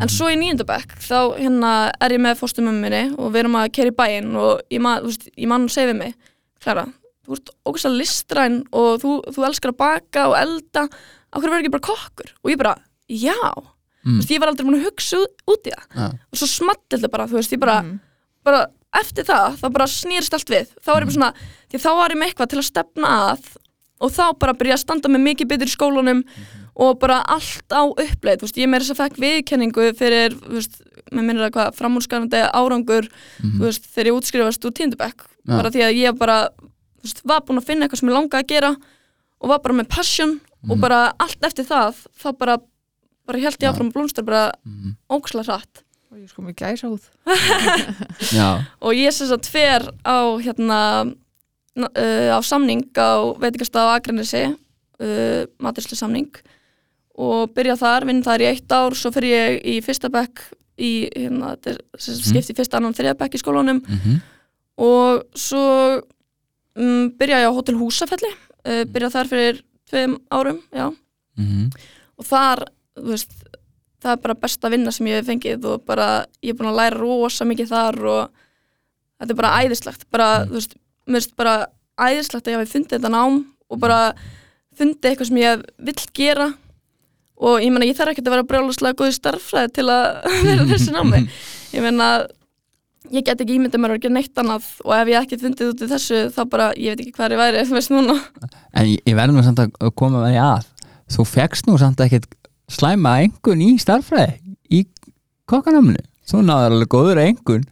[0.01, 3.57] en svo í nýjunda bekk, þá hérna er ég með fórstumum minni og við erum
[3.59, 6.15] að kera í bæinn og ég man, þú veist, ég man að segja við mig
[6.61, 6.85] Klara,
[7.27, 11.63] þú ert ógæslega listræn og þú, þú elskar að baka og elda á hverju verður
[11.65, 12.31] ekki bara kokkur?
[12.45, 12.75] Og ég bara,
[13.09, 13.37] já.
[14.01, 14.15] Mm.
[14.15, 15.87] þú veist, ég var aldrei búin að hugsa út, í það.
[15.97, 17.99] Já, og svo small þetta bara, þú veist, ég bara, Mhm.
[18.45, 18.61] bara
[19.01, 20.67] eftir það, þá bara snýrst allt við.
[20.83, 21.33] Þá var ég bara svona,
[21.71, 23.57] því að þá var ég með eitthvað til að stefna að
[24.01, 26.23] og þá bara byrja að standa með mikið betur í skólanum
[26.81, 30.55] og bara allt á uppleið, þú veist, ég meira þess að fekk viðkenningu fyrir, þú
[30.57, 30.81] veist,
[31.13, 33.09] með minnir að hvað framúrskarandi árangur
[33.43, 33.59] Mhm.
[33.59, 35.57] þú veist, þegar ég útskrifast úr tíndubekk Já.
[35.57, 36.39] bara því að ég bara,
[37.01, 38.77] þú veist, var búin að finna eitthvað sem ég langaði að gera
[39.41, 40.81] og var bara með passion og Mhm.
[40.81, 42.59] bara allt eftir það, þá bara
[43.27, 43.73] bara held ég Já.
[43.73, 44.97] áfram að blómstra bara Mhm.
[45.11, 45.83] óksla hratt
[46.13, 47.05] og ég sko með gæsa út
[48.33, 51.15] já, og ég sem sagt fer á hérna na-
[51.79, 56.31] uh, á samning á veitingastað á Akranesi uh, maturslu samning
[57.21, 60.41] og byrja þar, vinn þar í eitt ár svo fer ég í fyrsta bekk
[60.81, 62.25] í hérna, þetta er Mhm.
[62.31, 63.83] skipt í fyrsta annan þriða bekk í skólanum.
[63.85, 64.21] Mhm,
[64.81, 66.01] og svo
[66.77, 70.89] um, byrja ég á Hotel Húsafelli uh, byrja þar fyrir tveim árum já.
[71.37, 71.69] mhm,
[72.17, 72.65] og þar
[72.97, 73.31] veist,
[74.01, 76.79] það er bara besta vinna sem ég hef fengið og bara ég er búin að
[76.81, 78.31] læra rosa mikið þar og
[79.21, 80.07] þetta er bara æðislegt.
[80.11, 80.75] Bara, þú veist,
[81.07, 81.55] mér finnst bara
[82.01, 83.39] æðislegt að ég hafi fundið þetta nám
[83.71, 84.01] og bara
[84.79, 86.51] fundið eitthvað sem ég vill gera.
[87.41, 90.05] Og ég meina ég þarf ekki að vera brjáluslega góð í starffræði til að
[90.47, 91.25] vera í þessu námi.
[91.71, 92.07] Ég meina
[93.15, 95.85] ég get ekki ímyndið mér að gera neitt annað og ef ég ekki fundið út
[95.85, 98.17] í þessu þá bara, ég veit ekki hvað ég væri þú veist núna.
[98.75, 100.67] En ég, ég verður nú samt að koma með því að
[101.15, 102.35] þú fegst nú samt ekkert
[102.71, 104.83] slæma engun í starffræði í
[105.51, 106.03] kokkanáminu.
[106.31, 107.65] Þú náður alveg góður engun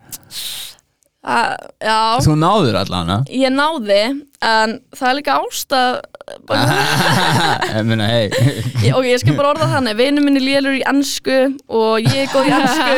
[1.27, 4.03] að, já, þú náður allan ég náði
[4.45, 5.99] en það er líka ástæð
[7.79, 11.39] ég meina, hei ok, ég skal bara orða þannig, vinur minni lélur í ennsku
[11.73, 12.93] og ég er góð í ennsku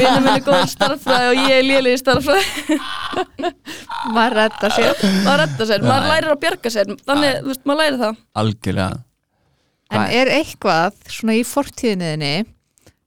[0.00, 2.80] vinur minni er góð í starffræði og ég er léleg í starffræði
[4.14, 5.02] maður redda sér.
[5.24, 6.94] Maður redda sér, maður lærir að bjarga sér.
[7.06, 8.18] Þannig, þú veist, maður lærir það.
[8.42, 9.02] Algjörlega.
[9.92, 12.34] En er eitthvað svona í fortíðinniðinni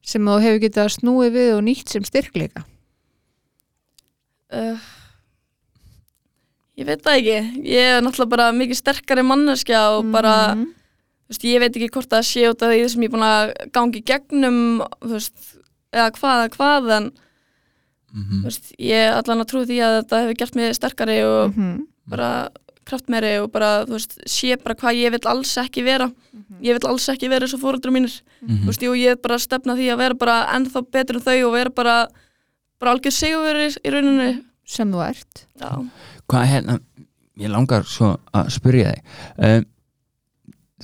[0.05, 2.61] sem þú hefur getað snúið við og nýtt sem styrkleika
[4.53, 4.77] uh,
[6.79, 10.65] ég veit það ekki ég er náttúrulega bara mikið sterkari manneskja og bara, Mhm.
[11.25, 13.29] þú veist, ég veit ekki hvort það sé út af því sem ég er búin
[13.29, 15.57] að gangi gegnum, þú veist
[15.93, 17.11] eða hvað, eða hvað, en
[18.15, 18.41] Mhm.
[18.41, 21.55] þú veist, ég er allan að trú því að þetta hefur gert mig sterkari og
[21.55, 21.87] Mhm.
[22.07, 22.49] bara
[22.85, 26.11] kraftmeri og bara, þú veist, sé bara hvað ég vil alls ekki vera
[26.61, 28.63] ég vil alls ekki vera eins og fóreldrar mínir Mhm.
[28.63, 31.21] þú veist, jú, ég er bara að stefna því að vera bara ennþá betur en
[31.21, 32.07] þau og vera bara
[32.85, 34.31] bara algjör sigurveri í rauninni.
[34.65, 35.45] Sem þú ert.
[35.61, 35.69] Já,
[36.29, 36.79] hvað hérna
[37.41, 39.15] ég langar svo að spyrja þig.
[39.37, 39.65] Um,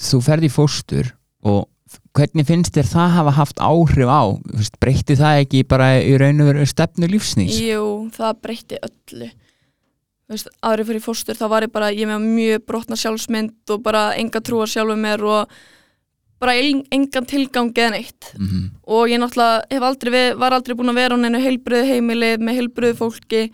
[0.01, 1.11] þú ferði í fóstur
[1.47, 1.67] og
[2.15, 4.21] hvernig finnst þér það hafa haft áhrif á?
[4.83, 7.85] Breytti það ekki bara í raun og veru stefnu lífsnýs jú,
[8.15, 9.29] það breytti öllu.
[10.63, 14.39] Árið fyrir fóstur þá var ég bara, ég með mjög brotna sjálfsmynd og bara enga
[14.43, 15.55] trúar sjálfum mér og
[16.41, 18.31] bara en, engan tilgang eða neitt.
[18.37, 18.69] Mm -hmm.
[18.83, 22.31] og ég náttúrulega hef aldrei við, var aldrei búin að vera á neinu heilbröðu heimili
[22.37, 23.51] með heilbröðu fólki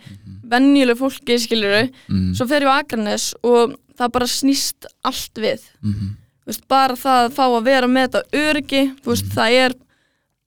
[0.48, 5.60] venjulegu fólki skilur mm svo fer ég á Akranes og það bara snýst allt við.
[5.82, 6.16] -hmm.
[6.42, 9.72] Þú veist, bara það að fá að vera með þetta öryggi veist, það er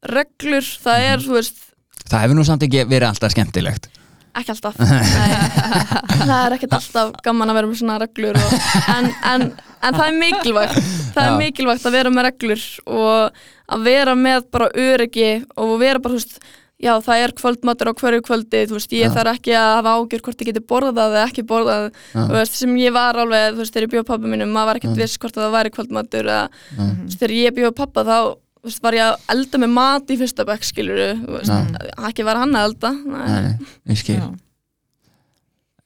[0.02, 1.58] reglur, það er, þú veist
[2.10, 3.90] Það hefur nú samt ekki verið alltaf skemmtilegt
[4.40, 4.80] ekki alltaf.
[6.22, 8.56] Það er ekkert alltaf gaman að vera með svona reglur og,
[8.94, 9.46] en, en,
[9.82, 10.90] en það er mikilvægt.
[11.16, 16.02] Það er mikilvægt að vera með reglur og að vera með bara öryggi og vera
[16.04, 16.42] bara, þú veist
[16.82, 20.24] já, það er kvöldmatur á hverju kvöldi þú veist, ég þarf ekki að hafa ágjör
[20.26, 21.90] hvort ég geti borðað eða ekki borðað.
[22.12, 22.22] Já.
[22.22, 24.82] þú veist, sem ég var alveg, þú veist, þegar ég bjóð pappa mínum maður var
[24.82, 28.18] ekkert viss hvort að það væri kvöldmatur eða, þú veist, þegar ég bjóð pappa þá
[28.64, 31.56] veist, var ég að elda með mat í fyrsta bekk skilur Já.
[32.10, 33.56] ekki var hann að elda Nei.
[33.90, 34.20] Ég skil.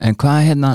[0.03, 0.73] En hvað hérna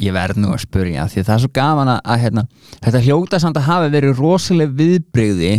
[0.00, 2.44] ég verð nú að spurja því það er svo gaman að, hérna,
[2.80, 5.50] þetta hljóta samt að hafa verið rosaleg viðbrigði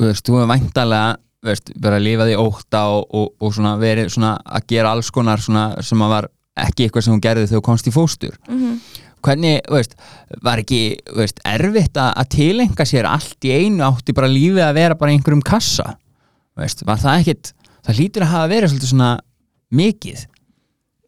[0.00, 1.12] þú veist, þú er væntalega
[1.46, 5.12] veist, bara að lifa því óta og, og, og svona verið svona að gera alls
[5.14, 6.28] konar svona sem að var
[6.66, 8.80] ekki eitthvað sem hún gerði þegar þú komst í fóstur Mhm.
[9.26, 9.96] Hvernig, veist,
[10.44, 10.80] var ekki
[11.16, 13.84] veist, erfitt að, tilenga sér allt í einu?
[13.88, 15.96] Átti bara lífið að vera bara einhverjum kassa?
[16.56, 17.52] Veist, var það ekkit,
[17.86, 19.10] það hlýtur að hafa verið svolítið svona
[19.76, 20.24] mikið?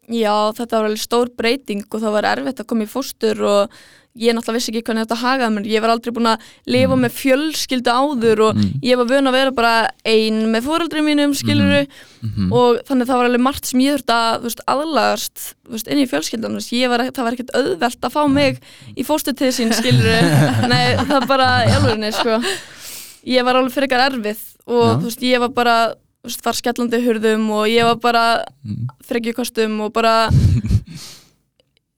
[0.09, 3.79] Já, þetta var alveg stór breyting og það var erfitt að koma í fóstur og
[4.19, 5.67] ég náttúrulega vissi ekki hvernig þetta hagaði mér.
[5.71, 8.73] Ég var aldrei búin að lifa með fjölskyldu áður og Mm.
[8.83, 11.87] ég var vön að vera bara ein með fóreldri mínum, skiluru
[12.21, 12.51] Mhm.
[12.51, 16.07] og þannig það var alveg margt sem ég þurfti að veist, aðlagast veist, inn í
[16.09, 16.59] fjölskyldan.
[16.89, 18.59] Var, það var ekkert auðvelt að fá mig
[18.97, 20.19] í fóstur til sín, skiluru.
[20.71, 22.41] Nei, það bara, alvegni, sko.
[23.25, 25.93] Ég var alveg fyrir eitthvað erfið og veist, ég var bara,
[26.43, 28.87] var skellandi hurðum og ég var bara Mm.
[29.07, 30.29] frekjukostum og bara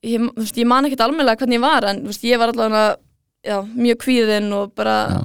[0.04, 2.96] ég, veist, ég man ekkert almennilega hvernig ég var en veist, ég var allavega
[3.46, 5.20] já, mjög kvíðinn og bara Já.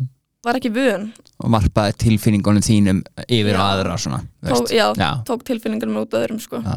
[0.47, 1.09] var ekki vön
[1.43, 3.63] og varpaði tilfinningunum þínum yfir Já.
[3.67, 6.61] aðra svona, Tó, já, já, tók tilfinningar með út af öðrum sko.
[6.65, 6.77] já.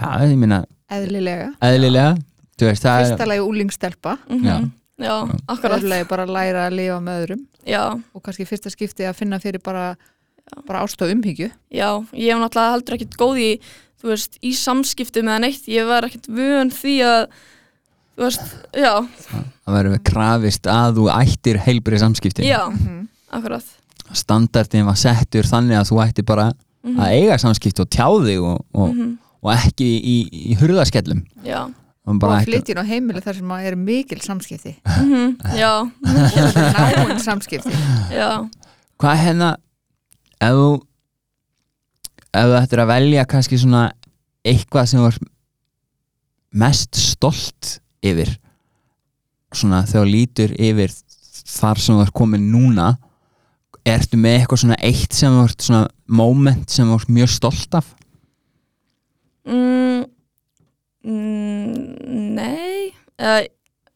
[0.00, 0.62] já, ég minna
[0.92, 2.16] eðlilega eðlilega,
[2.58, 4.44] þú veist, það fyrsta lagi úlingstelpa Mhm.
[4.44, 4.56] Já.
[5.06, 5.14] já,
[5.48, 7.82] akkurat öðrulegi bara að læra að lifa með öðrum já,
[8.14, 9.96] og kannski fyrsta skipti að finna fyrir bara,
[10.66, 13.50] bara ást og umhyggju já, ég hef náttúrulega heldur ekkert góð í
[14.04, 17.22] þú veist, í samskiptum eða neitt ég var ekkert vön því að
[18.14, 18.92] þú veist, já,
[19.64, 23.08] að verður við krafist að þú ættir heilbrið samskipti já Mhm.
[23.32, 23.64] akkurat
[24.12, 26.52] standardin var settur þannig að þú ættir bara
[26.84, 26.98] Mhm.
[27.00, 29.18] að eiga samskipti og tjá þig og, og, Mhm.
[29.42, 30.16] og ekki í,
[30.52, 31.64] í hurðaskellum já,
[32.06, 35.36] og flytjun á heimili þar sem að er mikil samskipti Mhm.
[35.56, 37.72] já, náinn samskipti
[38.12, 38.48] já
[39.00, 39.56] hvað er hérna
[40.40, 40.82] ef þú
[42.34, 43.84] ef þú ættir að velja kannski svona
[44.44, 45.18] eitthvað sem er
[46.64, 48.30] mest stolt yfir
[49.54, 50.92] svona þegar lítur yfir
[51.54, 52.94] þar sem þú er komin núna
[53.84, 55.84] ertu með eitthvað svona eitt sem þú ert svona
[56.20, 57.90] moment sem þú ert mjög stolt af
[59.48, 60.04] mm,
[61.04, 63.44] mm, Nei eða,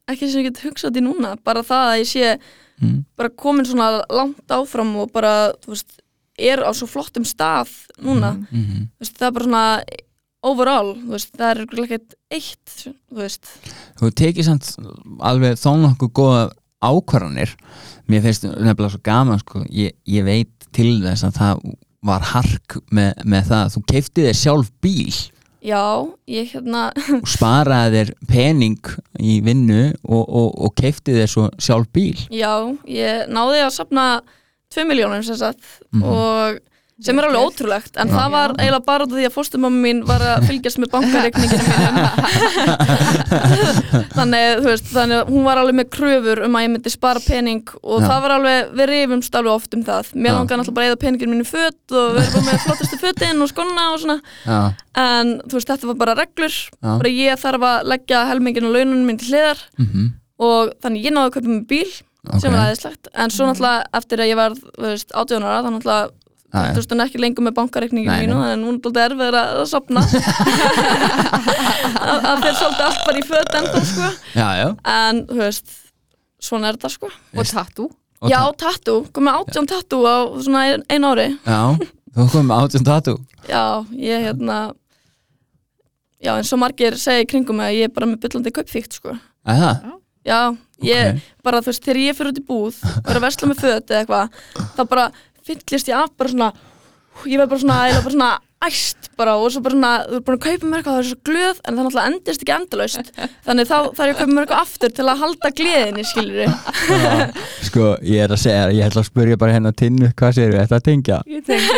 [0.09, 2.35] ekki sem ég get hugsað því núna bara það að ég sé
[2.83, 2.99] mm.
[3.19, 5.99] bara komin svona langt áfram og bara, þú veist,
[6.39, 8.89] er á svo flottum stað núna, Mm -hmm.
[9.01, 9.83] veist, það er bara svona
[10.43, 12.75] overall, veist, það er ekkert eitt,
[13.11, 13.47] þú veist.
[13.99, 14.77] Þú tekið samt
[15.21, 16.51] alveg þó nokkuð góða
[16.85, 17.55] ákvarðanir.
[18.09, 19.65] Mér finnst nefnilega svo gaman sko.
[19.71, 21.75] ég, ég veit til þess að það
[22.07, 23.65] var hark með, með það.
[23.65, 25.17] Að þú keftið þér sjálf bíl.
[25.59, 26.83] Já, ég hérna
[27.27, 32.15] sparaði þér pening í vinnu og, og, og keftið þér svo sjálf bíl.
[32.31, 32.53] Já,
[32.87, 34.07] ég náði að sapna
[34.75, 36.03] 2 miljónum sem sagt Mhm.
[36.05, 36.59] og
[37.01, 38.15] sem er alveg ótrúlegt en Já.
[38.19, 41.65] það var eiginlega bara út af því að fórstumamma mín var að fylgjast með bankareikninginu
[41.69, 41.99] mínum
[44.17, 47.63] þannig, veist, þannig að hún var alveg með kröfur um að ég myndi spara pening
[47.83, 48.07] og Já.
[48.09, 50.37] það var alveg, við rifumst alveg oft um það mér Já.
[50.41, 53.53] langar náttúrulega bara að eða peningin mínu föt og við erum með flottustu fötin og
[53.53, 54.59] skonna og svona já,
[55.07, 56.91] en þú veist, þetta var bara reglur já.
[56.99, 61.11] bara ég þarf að leggja helmingin og laununum minn til hliðar Mm og þannig ég
[61.11, 61.89] náði að kaupa mig bíl
[62.43, 65.69] sem var aðeinslegt, en svo náttúrulega eftir að ég var, þú veist, 18 ára þá
[65.75, 66.63] náttúrulega já.
[66.73, 69.61] þú veist, hún ekki lengur með bankareikningin Nei, mínu en hún er alltaf erfið að,
[69.71, 70.03] sopna
[72.03, 74.11] að, þeir svolítið allt bara í föt ennþá, sko.
[74.35, 74.67] Já, já.
[74.97, 75.79] en, þú veist,
[76.49, 77.13] svona er þetta, sko.
[77.37, 77.89] Og tattoo?
[78.19, 81.29] Og Já, tattoo, komið átján tattoo á svona ein, ári.
[81.47, 81.63] Já,
[82.19, 83.19] þú komum með átjón tattoo.
[83.47, 83.63] Já,
[83.95, 84.59] ég hérna
[86.19, 89.13] Já, eins og margir segja í kringum að ég er bara með byllandi kaupfíkt, sko.
[89.47, 89.85] Er það?
[90.27, 90.41] Já,
[90.87, 91.23] ég, Ok.
[91.45, 93.91] bara þú veist, þegar ég fyrir út í búð og er að versla með föt
[93.91, 94.29] eða eitthvað
[94.77, 95.09] þá bara
[95.49, 96.53] fyllist ég af bara svona
[97.27, 100.23] ég verð bara svona, eða bara svona æst bara og svo bara svona, þú er
[100.27, 103.11] búin að kaupa mér eitthvað það er svo glöð, en það náttúrulega endist ekki endalaust
[103.47, 106.51] þannig þá þarf ég að kaupa mér eitthvað aftur til að halda gleðinni, skilur Já,
[107.69, 110.65] sko, ég er að segja ég ætla að spurja bara hérna tinnu, hvað segir við,
[110.65, 111.21] þetta að tengja?
[111.27, 111.69] ég tengi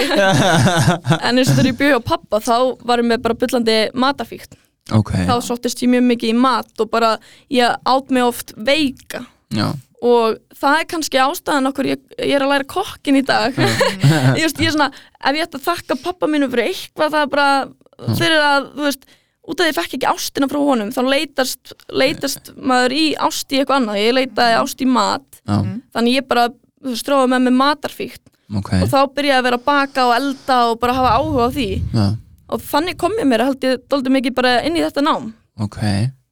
[1.21, 2.57] en eins og þegar ég bjöði á pappa þá
[2.89, 4.57] var ég með bara byllandi matafíkt
[4.99, 7.15] ok, þá sóttist ég mjög mikið í mat og bara
[7.53, 9.25] ég átt mig oft veika.
[9.55, 13.57] Já, og það er kannski ástæðan okkur ég, ég er að læra kokkin í dag.
[14.39, 17.27] Ég, veist, ég er svona, ef ég ætti að þakka pappa mínu fyrir eitthvað það
[17.27, 19.05] er bara fyrir að, þú veist,
[19.51, 23.53] út af því ég fekk ekki ástina frá honum, þá leitast leitast maður í ást
[23.53, 24.01] í eitthvað annað.
[24.01, 25.41] Ég leitaði ást í mat.
[25.45, 25.59] Já,
[25.97, 26.49] þannig ég bara,
[26.97, 28.25] stróði með mig matarfíkt.
[28.57, 28.73] Ok.
[28.81, 31.69] Og þá byrjaði að vera að baka og elda og bara hafa áhuga á því.
[31.93, 32.07] Já,
[32.51, 35.31] og þannig kom ég mér, held ég, dóldi mikið bara inn í þetta nám.
[35.61, 35.79] Ok.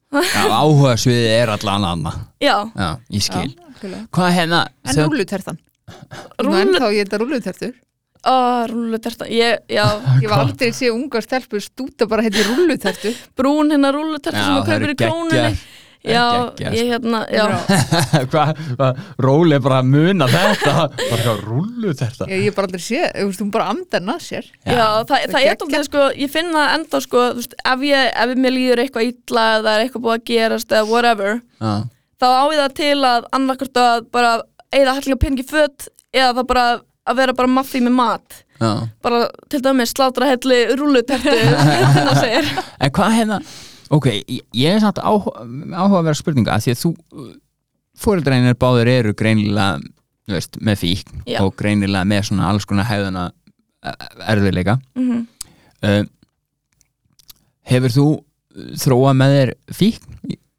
[0.08, 2.14] Já, áhuga sviðið er allan annað.
[2.40, 3.50] Já, Já, ég skil.
[3.68, 4.06] Algjörlega.
[4.16, 7.74] Hvað hérna En sem- rúlutertan Nú Rúllu- ennþá ég þetta rúlutertur
[8.28, 9.84] ó, rúlluterta ég, já,
[10.20, 14.58] Ég var aldrei sé ungar stelpur stúta bara heiti rúlutertu brún hérna rúlluterta sem Já,
[14.58, 15.58] eru kaupir í krónunni
[16.04, 16.24] já,
[16.58, 17.44] geggjar, ég hérna, já.
[18.32, 18.88] Hvað, hva,
[19.24, 20.74] Róli er bara muna þetta.
[20.98, 22.28] Bara hvað rúlu þetta?
[22.30, 24.48] Ég ég bara aldrei sé, þú veist, hún bara andar að sér.
[24.62, 27.86] Já, það, það, Það er alltaf sko, ég finn það enda sko, þú veist, ef,
[27.90, 31.72] ég, ef mér líður eitthvað illa eða er eitthvað búið að gerast eða whatever, Já,
[32.18, 34.34] þá á ég það til að annarkvært að bara
[34.74, 36.66] eigða hættilega peningi í föt eða það bara
[37.08, 38.42] að vera bara maffi með mat.
[38.58, 38.70] Já.
[39.06, 42.48] Bara til dæmis slátra helli rúlutertu það segir.
[42.82, 43.38] En hvað hérna
[43.94, 46.90] Ok, ég, er samt áhuga, áhuga að vera spurninga að því að þú
[47.98, 49.80] fóreldreinir báður eru greinilega
[50.28, 51.40] veist, með fík Já.
[51.42, 53.30] og greinilega með svona alls konar hefðuna
[54.28, 54.78] erfiðleika.
[54.98, 55.26] Mm
[55.82, 56.04] uh,
[57.68, 58.06] Hefur þú
[58.80, 59.98] þróað með þér fík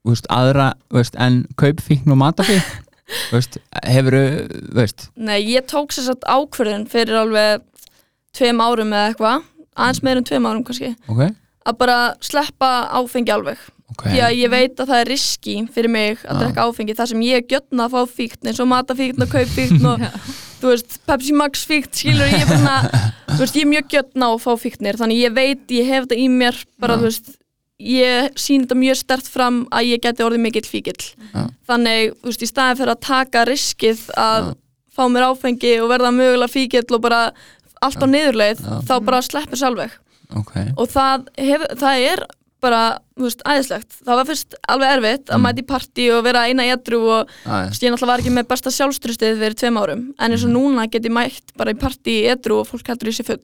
[0.06, 2.68] veist, aðra veist, en kaup fíkn og matafík
[3.96, 7.66] hefur þú veist, Nei, ég tók sér satt ákvörðin fyrir alveg
[8.38, 9.48] tveim árum eða eitthvað.
[9.80, 10.92] Aðeins meir en tveim árum kannski.
[11.10, 11.24] Ok,
[11.68, 12.70] að bara sleppa
[13.00, 13.60] áfengi alveg.
[13.90, 14.04] Ok.
[14.06, 16.40] Því að ég veit að það er riski fyrir mig að Já.
[16.44, 16.96] drekka áfengi.
[16.96, 20.06] Þar sem ég er gjötna að fá fíkn eins og matafíkn og kaupfíkn og
[20.62, 22.78] þú veist, Pepsi Max fíkn skilur ég bara,
[23.34, 26.22] þú veist, ég er mjög gjötna að fá fíknir þannig ég veit, ég hef þetta
[26.22, 27.02] í mér bara, Já.
[27.02, 27.32] þú veist,
[27.90, 31.00] ég sín þetta mjög stert fram að ég geti orðið mikill fíkill.
[31.34, 31.46] Já.
[31.70, 34.52] þannig, þú veist, í staðin fyrir að taka riskið að
[34.96, 37.22] fá mér áfengi og verða mögulega fíkill og bara
[37.80, 39.94] allt á niðurleið, þá bara sleppur sjálfveg
[40.36, 42.26] ok, og það, hef, það er
[42.60, 43.94] bara, þú veist, æðislegt.
[44.04, 45.44] Það var fyrst alveg erfitt að Mm.
[45.48, 48.48] mæta í partí og vera eina edru og þú veist, ég náttúrulega var ekki með
[48.50, 52.18] besta sjálfstrustið fyrir tveim árum, en eins og núna get ég mætt bara í partí
[52.20, 53.40] í edru og fólk heldur í sig full.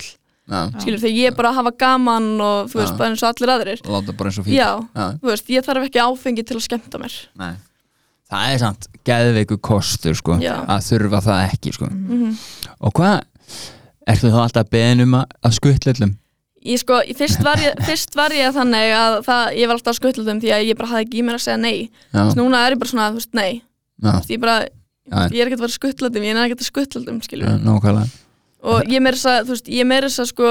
[0.46, 2.98] Já, skilur þegar ég bara hafa gaman og þú veist, Já.
[3.00, 3.80] bara eins og allir aðrir.
[3.88, 5.06] Láta bara eins og já, já.
[5.18, 7.16] þú veist, ég þarf ekki áfengi til að skemmta mér.
[7.40, 7.56] Nei.
[8.30, 11.86] það er samt geðveiku kostur sko, að þurfa það ekki sko.
[11.88, 12.38] mm
[12.82, 13.24] og hvað
[14.08, 16.18] ertu þá alltaf beðin um að, skuttlillum
[16.66, 20.40] ég sko, fyrst var ég, fyrst var ég þannig að það, ég var alltaf skutluðum
[20.44, 21.90] því að ég bara hafði ekki í mér að segja nei.
[22.12, 23.62] Já, þess núna er ég bara svona, þú veist, nei.
[24.06, 24.58] Veist, ég bara,
[25.32, 28.10] ég er ekki að vera skutluðum ég er ekki að skutluðum, skilur já, nákvæmlega.
[28.66, 30.50] Og ég meira þess að, þú veist, ég meira þess að sko,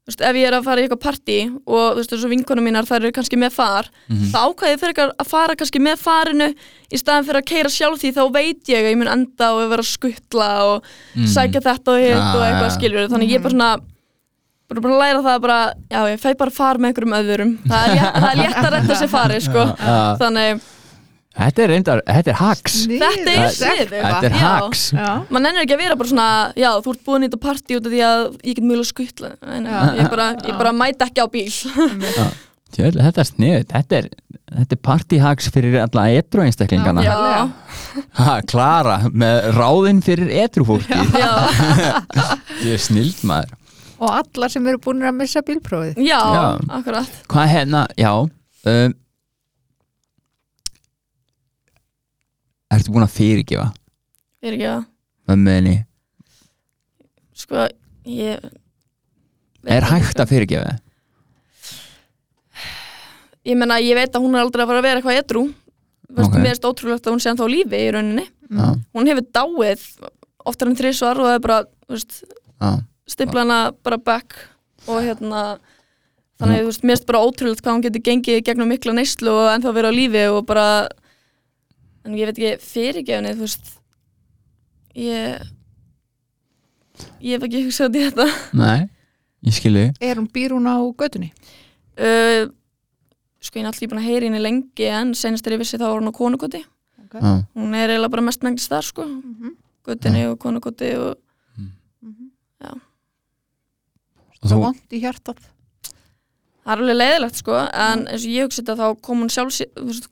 [0.00, 2.64] þú veist, ef ég er að fara í eitthvað partí og þú veist, þessu vinkonum
[2.70, 4.30] mínar, þær eru kannski með far Mhm.
[4.32, 6.48] þá ákvæði ég fyrir að fara kannski með farinu
[6.90, 9.68] í staðan fyrir að keira sjálf því þá veit ég að ég mun enda og
[9.70, 10.82] vera að skuttla og
[11.14, 11.26] Mhm.
[11.26, 12.76] sækja þetta og hitt Ja, og eitthvað ja.
[12.78, 13.80] skilur þannig ég er bara svona
[14.70, 17.54] bara, bara að læra það bara, já, ég fæ bara að fara með einhverjum öðrum.
[17.70, 19.64] Það er, létt, það er létt að retta sér fari sko.
[19.80, 19.96] Já.
[20.20, 20.62] þannig,
[21.40, 22.78] þetta er reyndar, þetta er hacks.
[22.90, 24.84] Þetta er sniðu þetta er hacks.
[24.96, 26.28] Já, mann ennur ekki að vera bara svona
[26.58, 29.34] já, þú ert búin í þetta partí út af því að ég get mjög skuttla
[29.34, 31.50] ég bara, ég bara mæta ekki á bíl.
[32.70, 34.10] Tjöld, þetta er snið, þetta er
[34.50, 37.02] þetta er partyhacks fyrir alla etru einstaklingana.
[37.06, 37.14] Já,
[38.18, 41.30] ha, Klara með ráðinn fyrir etru fólki já,
[42.66, 43.56] ég er snild maður
[44.00, 45.98] og allar sem eru búin að missa bílprófið.
[46.00, 46.44] Já, Já.
[46.78, 47.18] akkurat.
[47.28, 48.94] Hvað hérna, já um,
[52.70, 53.68] ertu búin að fyrirgefa?
[54.40, 54.84] Fyrir ekki að,
[55.30, 55.74] mömmuðinni,
[57.36, 57.66] sko
[58.08, 58.46] ég
[59.76, 60.86] er hægt að fyrirgefa það?
[63.50, 65.42] ég menna, ég veit að hún er aldrei að fara að vera eitthvað edru
[66.10, 66.40] Vist, Ok.
[66.42, 68.24] mér erst ótrúlegt að hún sé ennþá á lífi í rauninni.
[68.50, 68.64] Já,
[68.98, 69.82] hún hefur dáið
[70.50, 72.16] oftar en þrísvar og það er bara þú veist,
[72.58, 72.70] já,
[73.10, 74.36] stipla hana bara back
[74.88, 75.42] og hérna
[76.40, 79.50] þannig, þú veist, mér erst bara ótrúlegt hvað hún getur gengið gegnum mikla neyslu og
[79.54, 80.66] ennþá vera á lífi og bara
[82.06, 83.74] en ég veit ekki fyrirgefinni, þú veist
[84.96, 85.42] ég
[87.20, 88.80] ég hef ekki hugsað í þetta nei,
[89.46, 91.30] ég skilji Er hún býr hún á götunni?
[92.00, 92.48] uh,
[93.40, 95.86] sko ég er alltaf búin að heyra henni lengi en senast er ég vissi þá
[95.90, 96.64] var hún á konukoti
[97.10, 97.18] Okay.
[97.26, 99.56] Já, hún er eiginlega bara mest mengist þar sko Mhm.
[99.82, 101.16] gutinni og konukoti og
[104.40, 105.40] og þú, vond í hjartað.
[106.60, 109.60] Það er alveg leiðilegt sko en eins og ég hugsi þetta þá kom hún sjálf,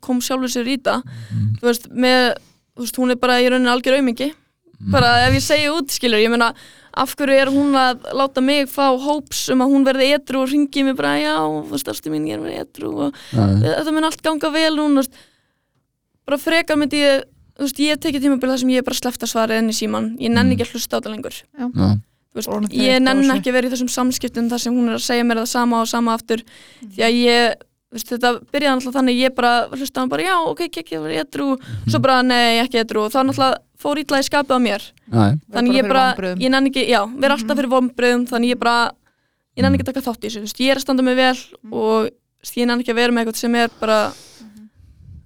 [0.03, 0.99] kom sjálfur sér í þetta.
[1.05, 1.47] Mm.
[1.61, 2.27] þú veist, með,
[2.73, 4.31] þú veist, hún er bara í rauninni algjör aumingi.
[4.79, 4.91] Mm.
[4.93, 6.53] bara ef ég segja út skilur, ég meina
[6.99, 10.53] af hverju er hún að láta mig fá hóps um að hún verði etru og
[10.53, 13.93] ringi mig bara já, þú veist, ástu mín, ég er verið etru og já, þetta
[13.95, 15.19] mun allt ganga vel núna þú veist.
[16.29, 17.27] bara frekar myndi ég
[17.59, 19.71] þú veist, ég hef tekið tímabil þar sem ég er bara sleppt að svara enn
[19.71, 21.39] í síman, ég nenni ekki að hlusta á það lengur.
[21.43, 21.67] Já,
[22.39, 23.33] veist, ég þessu.
[23.35, 25.81] ekki að vera í þessum samskiptum þar sem hún er að segja mér það sama
[25.83, 26.43] og sama aftur.
[26.83, 30.35] Því að ég, þú veist, þetta byrjaði alltaf þannig ég bara hlusta hann bara, já,
[30.51, 31.49] ok, ekki, ekki, ég edru.
[31.87, 33.05] Svo bara, nei, ekki edru.
[33.07, 34.87] Og þá náttúrulega fór ítlaði skapið á mér.
[35.09, 35.21] Já,
[35.55, 38.89] þannig ég bara, ég nenni ekki, já, vera alltaf fyrir vonbröðum þannig ég bara,
[39.55, 41.37] ég nenni ekki að taka þátt í þessu ég er að standa mig vel
[41.71, 42.09] og
[42.55, 43.99] ég nenni ekki að vera með eitthvað sem er bara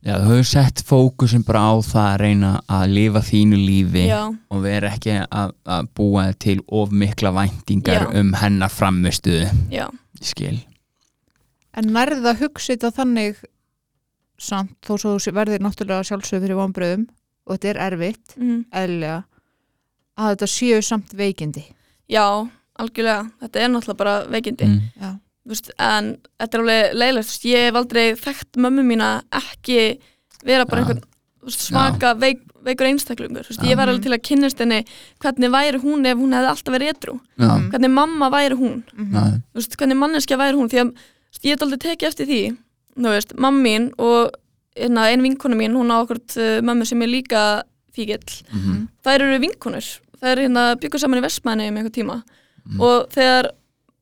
[0.03, 4.21] já, þú hefur sett fókusin bara á það að reyna að lifa þínu lífi já,
[4.29, 8.13] og vera ekki að, að búa til of mikla væntingar Já.
[8.21, 9.87] um hennar framistuðu já,
[10.21, 10.57] skil.
[11.73, 13.43] En nærði að hugsa þetta þannig
[14.43, 17.07] samt þó svo verðir náttúrulega sjálfsögð fyrir vonbröðum
[17.47, 19.23] og þetta er erfitt, mm, eðlilega
[20.19, 21.63] að þetta séu samt veikindi.
[22.11, 22.45] Já
[22.79, 24.67] algjörlega, þetta er náttúrulega bara veikindi.
[24.67, 24.81] Mm.
[24.99, 25.09] Já,
[25.51, 29.99] veist, en þetta er alveg leiðilegt ég hef aldrei þekkt mömmu mína ekki
[30.45, 30.85] vera bara Já.
[30.85, 31.01] einhvern
[31.43, 33.79] þú veist, svaka veik, veikur einstaklingur þú veist, ég Já.
[33.81, 34.85] var alveg til að kynnast henni
[35.19, 37.69] hvernig væri hún ef hún hefði alltaf verið etru já, Mm.
[37.71, 39.41] hvernig mamma væri hún Mhm.
[39.53, 40.93] veist, hvernig manneskja væri hún því að þú
[41.33, 42.57] veist, ég hef aldrei tekið eftir því
[42.97, 44.31] þú veist, mamma mín og
[44.77, 47.63] hérna, ein vinkona mín, hún á okkur uh, mömmu sem er líka
[47.93, 52.23] fíkill mhm, þær eru vinkonur þær er hérna byggur saman í Vestmæni um einhver tíma
[52.65, 52.79] Mm.
[52.79, 53.51] og þegar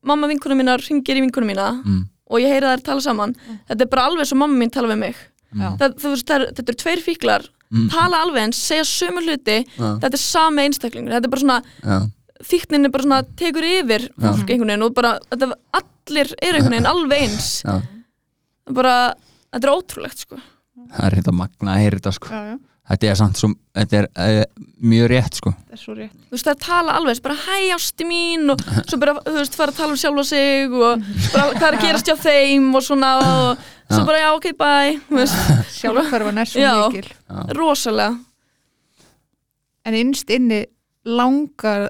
[0.08, 2.00] mamma vinkonu mínar ringir í vinkonu mína mm,
[2.32, 3.34] og ég heyri þær tala saman.
[3.68, 5.20] Þetta er bara alveg svo mamma mín tala við mig.
[5.52, 5.68] Já.
[5.80, 9.58] það, þú veist, það, þetta eru tveir fíklar mm, tala alveg eins, segja sömu hluti.
[9.76, 11.98] Já, þetta er sami einstaklingur, þetta er bara svona já,
[12.52, 16.76] fíknin er bara svona, tekur yfir fólk einhvern veginn og bara, þetta, allir eru einhvern
[16.78, 17.50] veginn alveg eins.
[17.66, 18.96] Það er bara,
[19.52, 20.40] þetta er ótrúlegt sko.
[20.92, 22.32] Það er magna að heyra þetta sko.
[22.32, 22.58] Já, já,
[22.92, 25.52] þetta er samt svo, þetta er uh, mjög rétt sko.
[25.68, 26.16] Það er svo rétt.
[26.28, 29.56] Þú veist, það er tala alveg, bara hæ ásti mín og svo bara, þú veist,
[29.58, 32.68] fara að tala um sjálfa sig og bara hvað er að gerast hjá þeim?
[32.76, 34.06] og svona og svo Já.
[34.08, 35.40] bara, já, ok, bye þú veist,
[35.78, 36.74] Sjálfhverfan er svo Já.
[36.88, 37.08] mikil.
[37.58, 38.18] Rosalega.
[39.84, 40.62] En innst inni
[41.08, 41.88] langar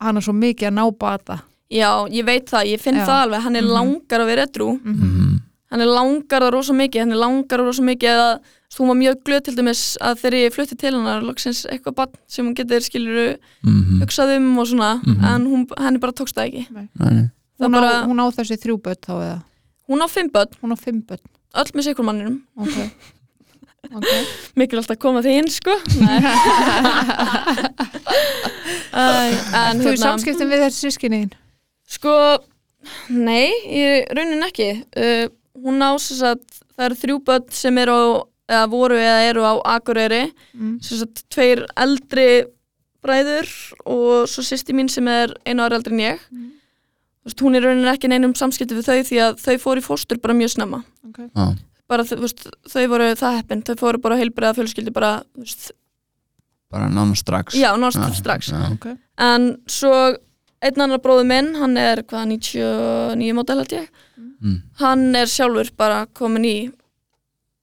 [0.00, 1.40] hana svo mikið að ná bata.
[1.68, 3.04] Já, ég veit það, ég finn Já.
[3.04, 3.74] það alveg hann er Mhm.
[3.76, 5.27] langar að vera edru mm,
[5.72, 8.34] hann er langar það rosa mikið, hann er langar það rosa mikið að
[8.74, 12.14] þú var mjög glöð til dæmis að þegar ég flutti til hennar loksins eitthvað bann
[12.28, 15.24] sem hún getur skilur mm, hugsað um og svona Mhm.
[15.24, 16.66] en hún, henni bara tókst það ekki.
[16.70, 16.88] Nei,
[17.58, 19.38] Það hún, bara, á, hún á þessi þrjú börn þá eða?
[19.88, 21.24] Hún á fimm börn, Hún á fimm börn.
[21.56, 22.76] Öll með sikur manninum Ok,
[23.98, 24.20] okay.
[24.54, 25.74] mikilvægt að koma því inn sko.
[25.98, 26.20] Nei.
[28.92, 29.02] Æ,
[29.54, 31.32] en Þú í hérna samskiptum við þessi sískinniðin
[31.88, 32.14] sko,
[33.08, 33.82] nei í
[34.14, 34.68] raunin ekki.
[34.92, 35.26] Uh,
[35.64, 36.42] hún á þess að
[36.76, 38.04] það eru þrjú börn sem eru á,
[38.48, 40.22] eða voru eða eru á Akureyri.
[40.54, 40.76] Mm.
[40.82, 42.28] sem sagt tveir eldri
[43.04, 43.48] bræður
[43.86, 46.22] og svo sýsti mín sem er einu ári eldri en ég.
[46.28, 49.84] Þú veist, hún er raunin ekki neinum samskipti við þau því að þau fóru í
[49.84, 50.80] fóstur bara mjög snemma.
[51.10, 51.28] Okay.
[51.34, 51.46] já,
[51.88, 53.62] bara þú veist, þau voru það heppin.
[53.68, 55.68] Þau fóru bara heilbriða fjölskyldi bara þú veist,
[56.72, 57.54] bara nána strax.
[57.56, 58.50] Já, náttúrulega strax.
[58.52, 58.96] já, Okay.
[59.18, 59.92] en svo
[60.62, 63.88] einn annar bróður minn hann er hvað 99 mótel held ég
[64.42, 66.56] mm, hann er sjálfur bara komin í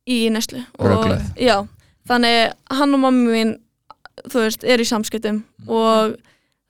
[0.08, 0.62] í neslu
[2.06, 3.54] þannig hann og mammi mín
[4.32, 6.16] þú veist, er í samskiptum og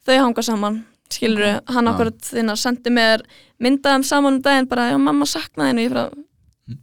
[0.08, 1.91] þau hanga saman skilur hann Já.
[1.91, 3.24] okkur þinn að sendi mér
[3.62, 6.10] myndaðum saman um daginn bara, já mamma saknaði henni ég, bara,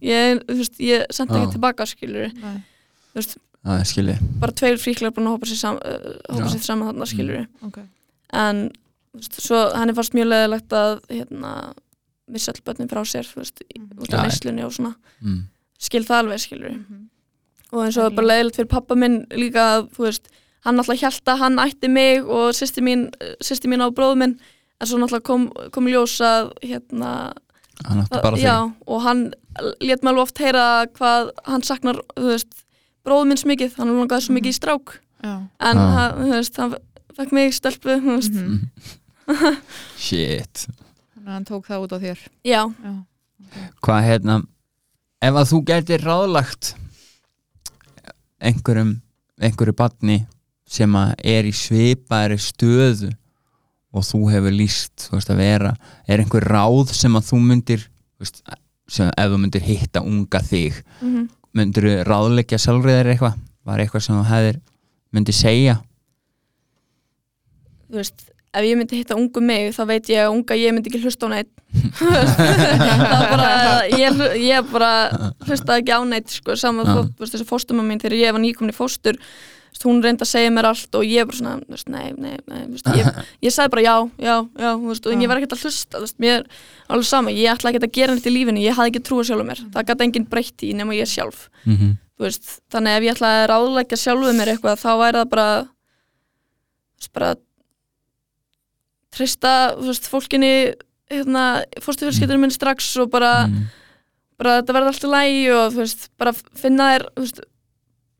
[0.01, 2.61] ég, þú veist, ég sendi ekki tilbaka skilur Nei.
[3.11, 3.35] þú veist,
[3.89, 4.15] skilji.
[4.41, 5.81] bara tveir fríklar búin að hópa sér,
[6.39, 6.47] Já.
[6.53, 7.85] sér saman þarna skilur Okay.
[8.33, 8.63] en
[9.21, 11.51] svo henni fannst mjög leðilegt að hérna,
[12.33, 14.19] missa all börnin frá sér veist, í- út Já.
[14.19, 15.41] af neyslunni og svona mm,
[15.79, 17.03] skil það alveg skilur Mhm.
[17.73, 20.27] og eins og En bara leðilegt fyrir pappa minn líka veist,
[20.65, 23.09] hann alltaf hjælt að hann ætti mig og sýsti mín,
[23.43, 24.35] sýsti mín á bróðu minn
[24.81, 27.33] en svo náttúrulega kom, kom í ljós að hérna,
[27.85, 29.33] hann bara já, þig og hann
[29.81, 32.63] lét mig alveg oft heyra hvað hann saknar, þú veist
[33.05, 35.33] bróðu minn smikið, hann langaði svo mikið í strák Já.
[35.59, 35.87] en Já.
[35.95, 36.75] hann, þú veist, hann
[37.17, 38.69] fekk mig stelpu, þú veist, Mhm.
[39.97, 40.67] shit
[41.27, 42.23] hann tók það út á þér.
[42.43, 42.61] Já.
[42.67, 42.93] Já.
[43.83, 44.37] hvað hérna
[45.23, 46.73] ef að þú getur ráðlagt
[48.43, 48.95] einhverjum
[49.43, 50.23] einhverju barni
[50.67, 53.11] sem að er í svipaðri stöðu
[53.93, 55.73] og þú hefur líst þú veist að vera,
[56.07, 57.87] er einhver ráð sem að þú myndir
[58.19, 58.41] veist,
[58.89, 63.41] sem ef þú myndir hitta unga þig mm myndir þú ráðleggja sjálfriðar eitthvað?
[63.63, 64.55] Var eitthvað sem þú hefðir
[65.13, 65.75] myndir segja?
[67.87, 68.23] Þú veist,
[68.53, 71.29] ef ég myndi hitta ungu mig þá veit ég að unga ég myndi ekki hlusta
[71.29, 71.51] á neitt
[71.97, 73.49] það bara
[73.89, 74.93] ég, ég bara
[75.47, 78.77] hlusta ekki á neitt sko, saman veist þessi fóstumma mín þegar ég var nýkomin í
[78.77, 79.19] fóstur
[79.83, 82.87] hún reyndi að segja mér allt og ég bara svona, veist, nei, nei, nei veist,
[82.95, 83.09] ég,
[83.47, 86.45] ég sagði bara já, já, já veist, og ég var ekkert að hlusta, mér er
[86.93, 89.43] alveg sama, ég ætla ekki að gera neitt í lífinu, ég hafði ekki trúið sjálf
[89.43, 89.63] á mér.
[89.73, 91.47] Það gæti enginn breytt í nema ég sjálf.
[91.65, 92.59] Mm -hmm.
[92.71, 95.47] þannig ef ég ætla að ráðleggja sjálfuð mér eitthvað þá væri það bara
[97.13, 97.35] bara
[99.15, 100.73] treysta veist, fólkinni
[101.13, 103.65] hérna, fórstufjölskyldunum minni strax og bara, mm.
[104.39, 107.43] bara þetta verði alltaf lægi og veist, bara finna þér veist,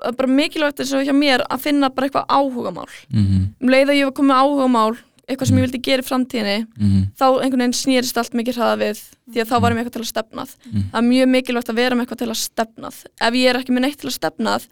[0.04, 3.42] bara mikilvægt eins og hjá mér að finna bara eitthvað áhugamál Mhm.
[3.62, 7.02] um leið að ég var komið áhugamál eitthvað sem ég vildi gera í framtíðinni Mhm.
[7.16, 9.00] þá einhvern veginn snýrist allt mikið hraða við
[9.32, 10.84] því að þá varum ég eitthvað til að stefnað Mm.
[10.92, 13.72] það er mjög mikilvægt að vera með eitthvað til að stefnað ef ég er ekki
[13.74, 14.68] með neitt til að stefnað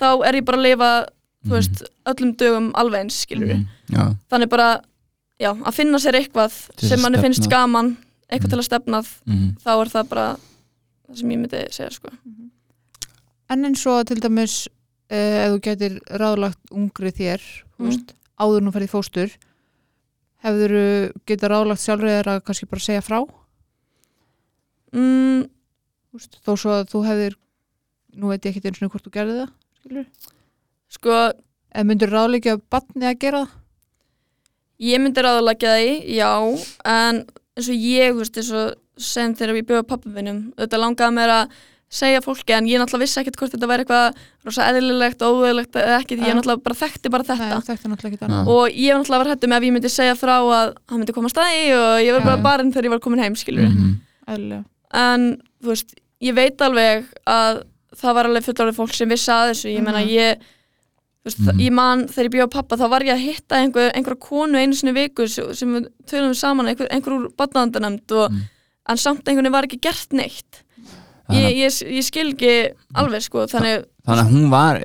[0.00, 1.06] þá er ég bara að lifa
[1.48, 3.64] veist, öllum dögum alveg eins skilur.
[3.88, 4.82] Já, þannig bara,
[5.40, 7.94] já, að finna sér eitthvað Til sem manni finnst gaman
[8.30, 8.52] eitthvað Mhm.
[8.52, 9.48] til að stefnað mhm.
[9.64, 10.26] þá er það bara
[11.08, 12.12] það sem ég myndi segja sko
[13.50, 14.68] En eins og til dæmis
[15.10, 17.40] uh, ef þú getur ráðlagt ungri þér
[17.80, 17.86] Mm.
[17.86, 17.88] mm.
[17.88, 19.30] veist, áður nú ferði fóstur
[20.44, 20.84] hefur þú
[21.26, 23.18] getað ráðlagt sjálfur þér að kannski bara segja frá
[24.92, 25.44] mm,
[26.14, 27.36] veist, þó svo að þú hefðir
[28.20, 30.06] nú veit ég ekki eins og hvort þú gerði það skilur
[30.90, 31.16] sko,
[31.74, 33.56] eða myndur ráðleikja batni að gera það
[34.80, 36.30] ég myndi ráðulegja því já,
[36.84, 37.24] en
[37.56, 38.70] eins og ég, þú veist, eins og
[39.00, 41.58] sem þegar við bjóðum pappafinum, þetta langaði mér að
[41.90, 45.96] segja fólki en ég náttúrulega vissi ekkert hvort þetta væri eitthvað rosa eðlilegt óeðlilegt eða
[45.98, 46.34] ekki því ég Ja.
[46.38, 49.30] náttúrulega bara þekkti bara þetta Nei, er náttúrulega ekki annað og ég var náttúrulega var
[49.32, 52.22] hættum ef ég myndi segja frá að hann myndi koma að staði og ég var
[52.28, 52.42] bara Já.
[52.46, 53.90] barinn þegar ég var komin heim skilur Mhm.
[54.28, 54.64] Eðlilega.
[54.94, 57.62] en þú veist, ég veit alveg að
[57.96, 60.08] það var alveg fullorðið fólk sem vissi að þessu, ég meina Mhm.
[60.14, 60.38] ég
[61.24, 61.58] veist, Mhm.
[61.60, 64.72] ég man þegar ég bjóð pappa þá var ég að hitta einhver, einhverja konu einu
[64.74, 68.40] sinni viku sem við tölum saman einhver, einhver úr badnaðandanemnd og Mhm.
[68.88, 70.62] en samt einhvern veginn var ekki gert neitt
[71.30, 74.80] ég, ég, ég skil ekki alveg sko, þannig Þannig að hún var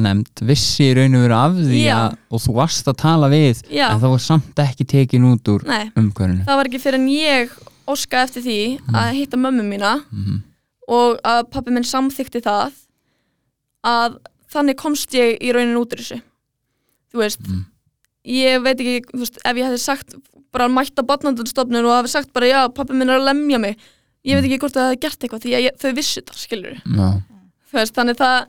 [0.00, 3.62] nefnd vissi í raun og veru af því að, og þú varst að tala við
[3.68, 6.94] já, en það var samt ekki tekin út úr nei, umhverfinu það var ekki fyrir
[6.94, 7.50] en ég
[7.86, 10.42] óska eftir því að hitta mömmu mína Mhm.
[10.88, 12.72] og að pappi minn samþykti það
[13.84, 14.16] að
[14.52, 16.20] þannig komst ég í raunin út úr þessu.
[17.12, 17.64] Þú veist, Mm.
[18.26, 20.14] ég veit ekki þú veist, ef ég hefði sagt
[20.52, 23.76] bara mætt á barnandunstofnun og hafi sagt bara já, pappi minn er að lemja mig
[24.26, 26.80] ég veit ekki hvort það hefði gert eitthvað því að ég, þau vissu það, skilur
[27.70, 28.46] þú veist, þannig það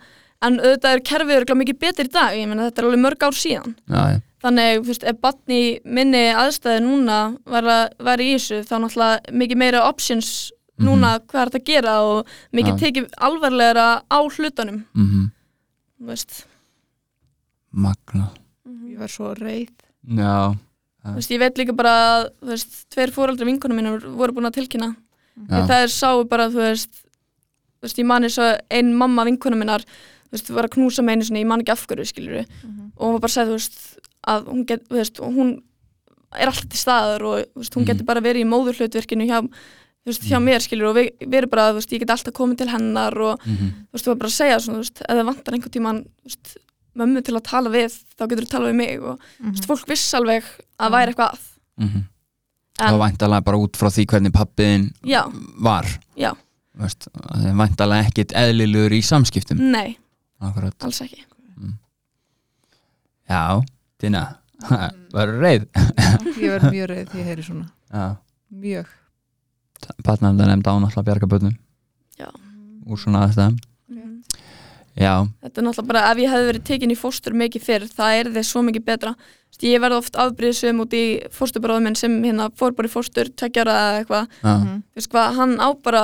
[0.48, 3.38] en auðvitað er kerfið mikið betur í dag ég meina þetta er alveg mörg ár
[3.38, 3.76] síðan.
[3.90, 9.34] Já, já, þannig, þú veist, ef batni minni aðstæði núna var í þessu þá náttúrulega
[9.34, 12.80] mikið meira options núna hvað er þetta að gera og mikið Já.
[12.86, 14.84] tekið alvarlegra á hlutunum.
[14.94, 15.32] Þú veist.
[17.72, 18.30] Magna.
[18.88, 19.70] Ég var svo reið.
[20.18, 20.56] Já,
[21.16, 24.58] veist, ég veit líka bara að þú veist, tveir fóraldri vinkunum mínum voru búin að
[24.60, 24.92] tilkynna.
[25.48, 26.94] Já, það er sáu bara, þú veist
[27.78, 31.04] þú veist, ég man eins og ein mamma vinkunum minnar þú veist, var að knúsa
[31.06, 33.48] með einu sinni, ég man ekki af hverju skilur og hún var bara að segja,
[33.48, 33.78] þú veist
[34.28, 35.52] að hún get, þú veist, og hún
[36.36, 37.90] er alltaf til staðar og þú veist, hún Mhm.
[37.92, 39.40] getur bara verið í móðurhlutverkinu hjá,
[40.08, 42.34] þú veist, hjá mér skilur og við, við erum bara, þú veist, ég get alltaf
[42.38, 45.02] komið til hennar og mhm, þú veist, þú var bara að segja svona, þú veist,
[45.04, 46.54] ef það vantar einhvern tímann þú veist,
[46.98, 49.92] mömmu til að tala við þá getur þú tala við mig og þú veist, fólk
[49.92, 50.48] viss alveg
[50.82, 51.44] að væri eitthvað að.
[51.84, 52.06] Mhm.
[52.78, 55.24] En- Og væntalega bara út frá því hvernig pappiðin já,
[55.66, 55.86] var.
[56.16, 56.32] Já,
[56.78, 59.58] veist, það er væntalega ekkit eðlilegur í samskiptum.
[59.74, 59.98] Nei,
[60.42, 61.24] Akkurat, alls ekki.
[63.28, 63.62] Já,
[64.00, 64.22] Tina
[65.14, 65.66] Verður reið?
[66.38, 67.66] Ég verð mjög reið því ég heyri svona.
[67.92, 68.06] Já,
[68.64, 68.94] mjög
[70.04, 71.56] barnavenda nefnd ánáttúrulega að bjarga börnum.
[72.20, 72.30] Já.
[72.88, 73.58] Úr svona aðstæðum.
[74.98, 75.14] Já,
[75.44, 78.30] þetta er náttúrulega bara, ef ég hefði verið tekin í fóstur mikið fyrr, það er
[78.34, 79.12] þið svo mikið betra.
[79.14, 81.04] Þú veist, ég verði oft afbríðsum út í
[81.38, 85.70] fósturbróðum minn sem hérna fór bara í fóstur tveggjara eða eitthvað, veist hvað, hann á
[85.86, 86.02] bara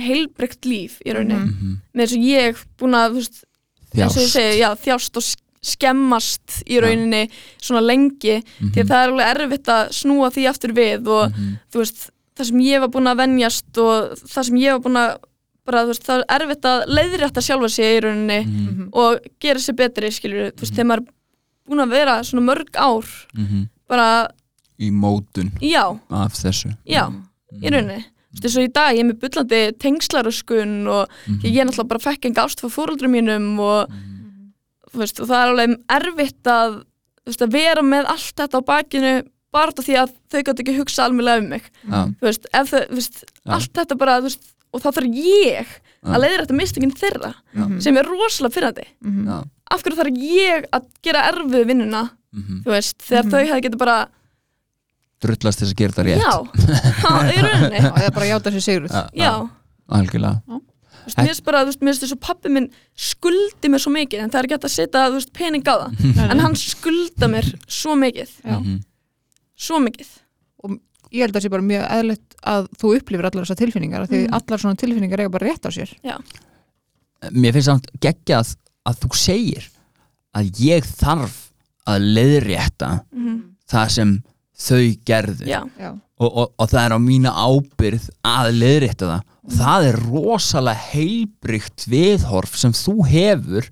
[0.00, 1.52] heilbreykt líf í rauninni, Mhm.
[1.52, 1.76] mhm.
[1.94, 3.44] með þess að ég búin að, þú veist,
[4.32, 7.28] segi, já, þjást og sk- skemmast í rauninni
[7.60, 11.30] svona lengi, því að Mhm, það er alveg erfitt að snúa því aftur við og
[11.30, 14.84] mhm, þú veist, það sem ég var búin að venjast og það sem ég var
[14.86, 15.10] búin að
[15.62, 19.62] bara, þú veist, það er erfitt að leiðrétta sjálfa sig í rauninni mhm, og gera
[19.62, 21.12] sér betri, skilur þú veist, þegar maður er
[21.70, 23.68] búin að vera svona mörg ár mhm.
[23.90, 24.08] bara,
[24.82, 26.72] Í mótun já, af þessu.
[26.88, 27.04] Já
[27.60, 28.00] í rauninni,
[28.32, 31.68] þú veist, eins og í dag ég er með bullandi tengslaröskun og Mhm, ég er
[31.68, 33.92] náttúrulega bara fekk enga ást fyrir fóruldrum mínum og,
[34.90, 36.80] þú veist, og það er alveg erfitt að,
[37.22, 39.14] þú veist, að vera með allt þetta á bakinu
[39.52, 41.64] bara því að þau gæti ekki hugsa alveg um mig.
[41.84, 43.52] Já, þú veist, ef þau, þú veist, Já.
[43.56, 45.66] allt þetta bara, þú veist, og þá þarf ég
[46.02, 47.80] að leiðra þetta mistökin þeirra Mhm.
[47.84, 49.26] sem er rosalega fyrrandi Mhm.
[49.28, 49.44] já.
[49.70, 52.62] Af hverju þarf ég að gera erfið vinnuna mhm.
[52.64, 53.30] þú veist, þegar Mhm.
[53.30, 54.08] þau hefði getið bara
[55.22, 56.18] Drullast þess að gera það rétt.
[56.18, 56.32] Já,
[57.04, 57.78] já, í rauninni.
[57.78, 59.50] Já, eða bara játa sér sigruð Já, já,
[59.92, 60.40] Algjörlega.
[60.48, 63.82] Þú veist, mér finnst bara, þú veist, mér finnst þess að pappi minn skuldi mér
[63.82, 65.90] svo mikið, en það er ekki hægt að setja, þú veist, pening á það,
[66.32, 68.56] en hann skulda mér svo mikið, Já.
[69.58, 70.08] Svo mikið.
[71.12, 74.08] Ég held að það sé bara mjög eðlilegt að þú upplifir allar þessar tilfinningar af
[74.08, 74.34] því Mm.
[74.38, 75.90] allar svona tilfinningar eiga bara rétt á sér.
[77.32, 78.54] Mér finnst samt geggjað
[78.88, 79.66] að þú segir
[80.34, 81.52] að ég þarf
[81.86, 83.42] að leiðrétta Mhm.
[83.68, 84.22] það sem
[84.56, 85.46] þau gerðu.
[85.46, 89.22] Já, já, og, og, og það er á mína ábyrð að leiðrétta það.
[89.44, 93.68] Og það er rosalega heilbrygt viðhorf sem þú hefur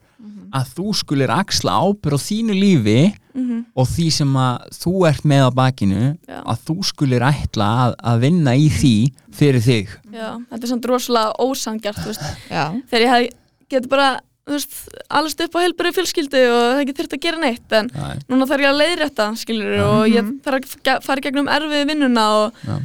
[0.56, 2.96] að þú skulir axla ábyrð á þínu lífi
[3.34, 6.38] mhm, og því sem að þú ert með á bakinu Já.
[6.42, 8.94] að þú skulir ætla að, að vinna í því
[9.36, 12.02] fyrir þig já, þetta er samt rosalega ósangjart,
[12.50, 13.38] já, þegar ég hef,
[13.70, 14.08] getur bara,
[14.50, 14.74] veist,
[15.06, 18.18] allast upp á heilbæri fjölskyldu og það ekki þurft að gera neitt, en Nei.
[18.26, 22.26] núna þarf ég að leiðrétta, skilur, og ég þarf að fara í gegnum erfið vinnuna
[22.40, 22.76] og, Já.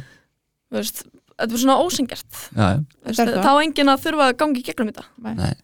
[0.78, 1.02] veist,
[1.34, 2.68] þetta er svona ósangjart, Já,
[3.10, 3.26] já.
[3.42, 5.08] þá enginn að þurfa að gangi gegnum þetta.
[5.26, 5.56] Nei.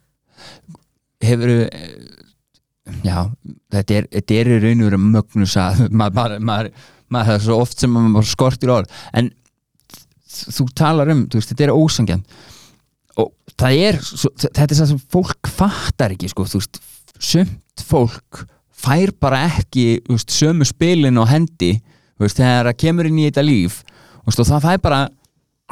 [1.23, 1.53] Hefur
[3.07, 3.19] já,
[3.73, 6.73] þetta er, þetta er í raun og veru mögnus að maður, maður,
[7.13, 8.97] maður, það er svo oft sem maður skortir orð.
[9.15, 9.31] En
[10.33, 12.25] þú talar um, þú veist, þetta er ósangjan
[13.21, 13.29] og
[13.61, 16.81] það er þetta er það sem fólk fattar ekki sko, þú veist,
[17.23, 18.45] sumt fólk
[18.83, 21.75] fær bara ekki veist, sömu spilin á hendi
[22.19, 23.83] veist, þegar það kemur inn í þetta líf.
[24.27, 25.01] Veist, og það fær bara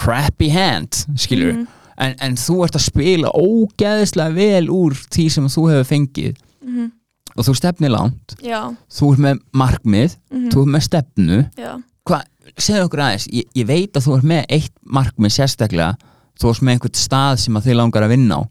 [0.01, 1.69] crappy hand, skilur Mhm.
[2.01, 6.41] En, en þú ert að spila ógeðislega vel úr því sem þú hefur fengið.
[6.65, 6.89] Mhm.
[7.39, 8.35] og þú stefnir langt.
[8.43, 11.39] Já, þú ert með markmið, mhm, þú ert með stefnu.
[12.59, 15.95] Segðu okkur aðeins ég, ég veit að þú ert með eitt markmið sérstaklega.
[16.41, 18.43] Þú ert með einhvern stað sem að þið langar að vinna á.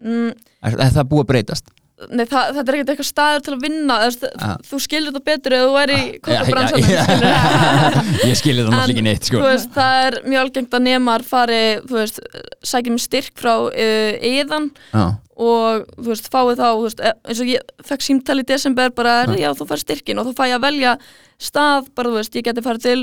[0.00, 0.30] Mm,
[0.62, 1.70] er, er það búið að breytast?
[2.12, 4.56] Nei, það, þetta er ekkert eitthvað staður til að vinna þú, Ah.
[4.68, 7.04] þú skilur þetta betur eða þú er í kokkabransanum já.
[7.06, 9.40] skilur ég skilði það náttúrulega ekki neitt sko.
[9.40, 11.62] veist, það er mjög algengt að nemar fari,
[12.68, 17.74] sækjum styrk frá eðan já, og þú veist, fáið þá, veist, e- eins og ég
[17.88, 19.36] fekk símtal í desember bara, Já.
[19.46, 20.94] já, þú fær styrkin og þú fæ að velja
[21.40, 23.02] stað, bara, þú veist, ég geti farið til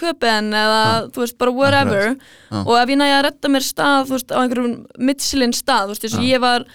[0.00, 0.80] köpen eða,
[1.14, 2.60] þú veist, bara whatever Já.
[2.64, 5.94] og ef ég næja að redda mér stað, þú veist, á einhverjum Michelin stað, þú
[5.96, 6.32] veist, eins og Já.
[6.36, 6.66] ég var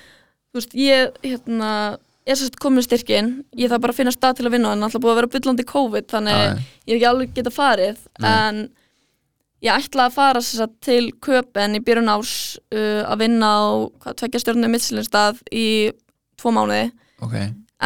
[0.50, 1.72] þú veist, ég, hérna
[2.30, 5.02] er sérst komin styrkin, ég þarf bara að finna stað til að vinna en alltaf
[5.02, 6.50] búið að vera byllandi COVID þannig já.
[6.50, 8.30] ég hef ekki alveg geta farið Nei.
[8.30, 8.60] en
[9.66, 12.34] ég ætla að fara sérst, til köpen í byrjun árs
[12.74, 13.64] uh, að vinna á
[14.22, 15.68] tvekja stjórnum Michelin-stað í
[16.40, 16.90] tvo mánuði
[17.26, 17.36] ok,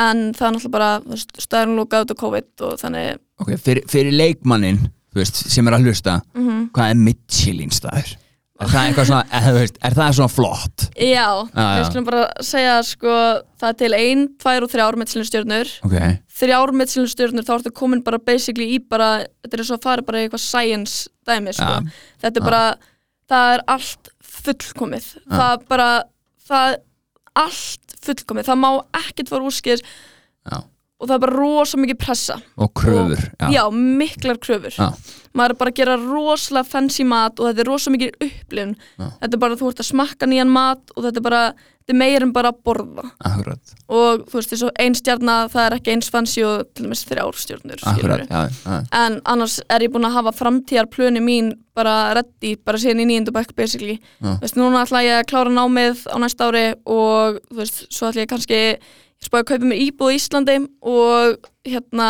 [0.03, 4.17] en það er náttúrulega bara staðurinn lókað út á COVID og þannig ok, fyrir, fyrir
[4.17, 4.81] leikmannin
[5.15, 8.17] veist, sem er að hlusta mm hvað er Michelin staður?
[8.63, 10.85] Er það eitthvað svona, er, veist, er það svona flott?
[10.97, 11.65] Já, já.
[11.77, 13.17] við skulum bara segja sko,
[13.61, 15.97] það er til ein, tvær og þrjár Michelin-stjórnur ok,
[16.39, 19.11] þrjár Michelin-stjórnur þá ertu komin bara basically í bara
[19.43, 21.69] þetta er svo að fara bara í eitthvað science dæmi sko.
[21.69, 22.09] Já.
[22.25, 22.47] þetta er Já.
[22.49, 22.63] bara
[23.33, 24.11] það er allt
[24.43, 25.89] fullkomið það er bara
[26.47, 26.81] það er
[27.43, 30.57] allt fullkomið, það má ekkert fara úrskis já,
[31.03, 32.39] og það er bara rosa mikið pressa.
[32.55, 33.19] Og kröfur
[33.51, 34.71] já, miklar kröfur.
[34.79, 35.19] Já.
[35.33, 38.73] maður er bara að gera rosalega fancy mat og þetta er rosa mikið upplifun.
[38.97, 39.05] Já.
[39.19, 41.41] þetta er bara, þú ert að smakka nýjan mat og þetta er bara,
[41.83, 43.05] þetta er meir en bara að borða.
[43.27, 46.85] Akkurat, og þú veist, eins og ein stjarna það er ekki eins fancy og til
[46.87, 51.51] dæmis þrjár stjörnur akkurat já, já, en annars er ég búin að hafa framtíðarplöni mín
[51.75, 54.35] bara ready, bara síðan í nýjundu bekk basically, Já.
[54.37, 58.11] þú veist, núna ætla ég að klára námið á næsta ári og þú veist, svo
[58.11, 58.59] ætla ég kannski
[59.25, 60.55] spáði að kaupa mér íbúð í Íslandi
[60.93, 62.07] og hérna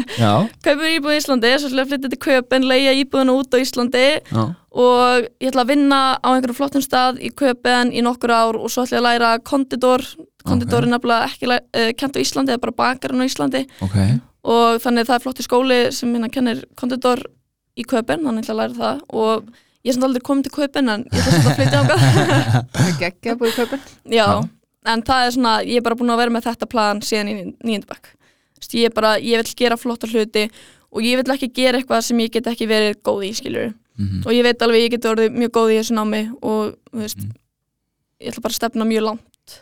[0.64, 3.54] kaupa mér íbúð í Íslandi, svo ætla ég að flytja til Köpen leia íbúðuna út
[3.54, 4.44] á Íslandi já,
[4.74, 8.70] og ég ætla að vinna á einhverjum flottum stað í Köpen í nokkur ár og
[8.72, 10.06] svo ætla ég að læra konditor
[10.44, 13.64] konditor er nefnilega ekki uh, kent á Íslandi, það er bara bakarinn á Íslandi.
[13.84, 13.98] Ok.
[14.44, 17.22] Og þannig það er flotti skóli sem hérna kennir konditor
[17.80, 19.00] í Köpen, þannig ætla að læra það.
[19.16, 19.48] Og
[19.84, 22.00] ég er samt aldrei komin til Köpen en ég ætla samt að flytja ákvað
[24.84, 27.34] en það er svona, ég er bara búin að vera með þetta plan síðan í
[27.64, 28.12] nýjöndabæk
[28.74, 30.46] ég er bara, ég vil gera flotta hluti
[30.94, 34.24] og ég vil ekki gera eitthvað sem ég get ekki verið góð í, skiljur Mhm.
[34.26, 37.18] og ég veit alveg ég get orðið mjög góð í þessu námi og þú veist,
[37.18, 37.30] Mhm.
[38.20, 39.60] ég ætla bara að stefna mjög langt.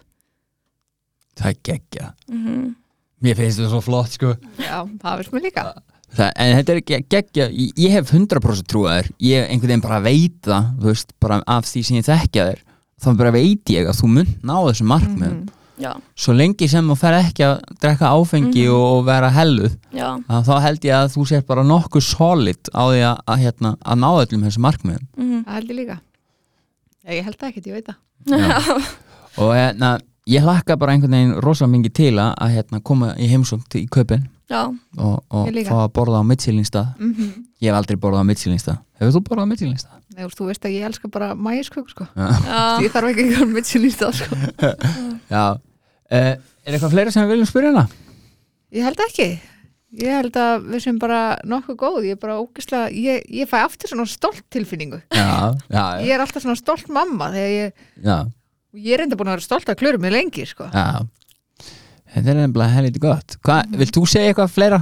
[1.36, 2.74] Það er geggja mm
[3.22, 4.32] mér finnst þetta svo flott sko.
[4.58, 5.62] Já, það veist mér líka.
[6.16, 9.80] Það, en þetta er ge- geggja, ég, ég hef 100% trúið þér, ég einhvern veginn
[9.84, 12.58] bara veit það þú veist, bara af því sem ég þekkja þér
[13.02, 15.58] þá bara veit ég að þú mun ná þessum markmiðum, Mhm.
[15.82, 18.74] Já, svo lengi sem þú fer ekki að drekka áfengi Mhm.
[18.76, 19.72] og, og vera helluð,
[20.46, 23.98] þá held ég að þú sér bara nokkuð solid á því að, að, hérna, að
[23.98, 25.06] ná öllum þessum markmiðum.
[25.18, 25.96] Mm það held ég líka.
[27.08, 27.96] Ég held það ekkert, ég veit það.
[28.38, 28.82] Já.
[29.42, 33.64] og hérna, ég hlakka bara einhvern veginn rosalega mingi til að, hérna, koma í heimsókn
[33.68, 34.62] til í kaupin já,
[34.98, 37.44] og, og fá að borða á Michelinstað mm -hmm.
[37.62, 39.98] ég hef aldrei borðað á Michelinstað hefur þú borðað á Michelinstað?
[40.12, 42.06] Nei, þú veist að ég elska bara mægisköku sko.
[42.84, 44.36] ég þarf ekki einhvern mitt sér nýtt sko.
[45.34, 46.34] Já, uh,
[46.64, 47.88] er eitthvað fleira sem við viljum spyrja hana?
[48.72, 49.40] ég held ekki
[49.92, 53.58] Ég held að við sem bara nokkuð góð, ég er bara ógislega, ég, ég fæ
[53.60, 55.02] aftur svona stolt tilfinningu.
[55.12, 57.74] já, já, Ég er alltaf svona stolt mamma þegar ég,
[58.72, 60.64] ég er enda búin að vera stolt að klöru mig lengi, sko.
[60.72, 61.04] já
[62.14, 63.78] þetta er nefnilega helviti gott hvað, Mhm.
[63.82, 64.80] vilt þú segja eitthvað fleira?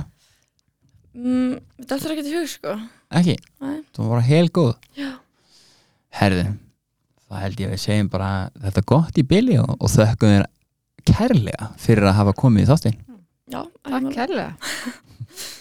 [1.14, 2.74] mm, þetta er ekki til hug sko
[3.11, 3.81] ekki, Nei.
[3.97, 5.12] þú var hel góð Já.
[6.20, 6.47] herði
[7.31, 10.35] það held ég að við segjum bara þetta er gott í bili og, og þökkum
[10.35, 10.47] þér
[11.11, 12.99] kærlega fyrir að hafa komið í þáttinn
[13.51, 14.55] Já, Takk kærlega.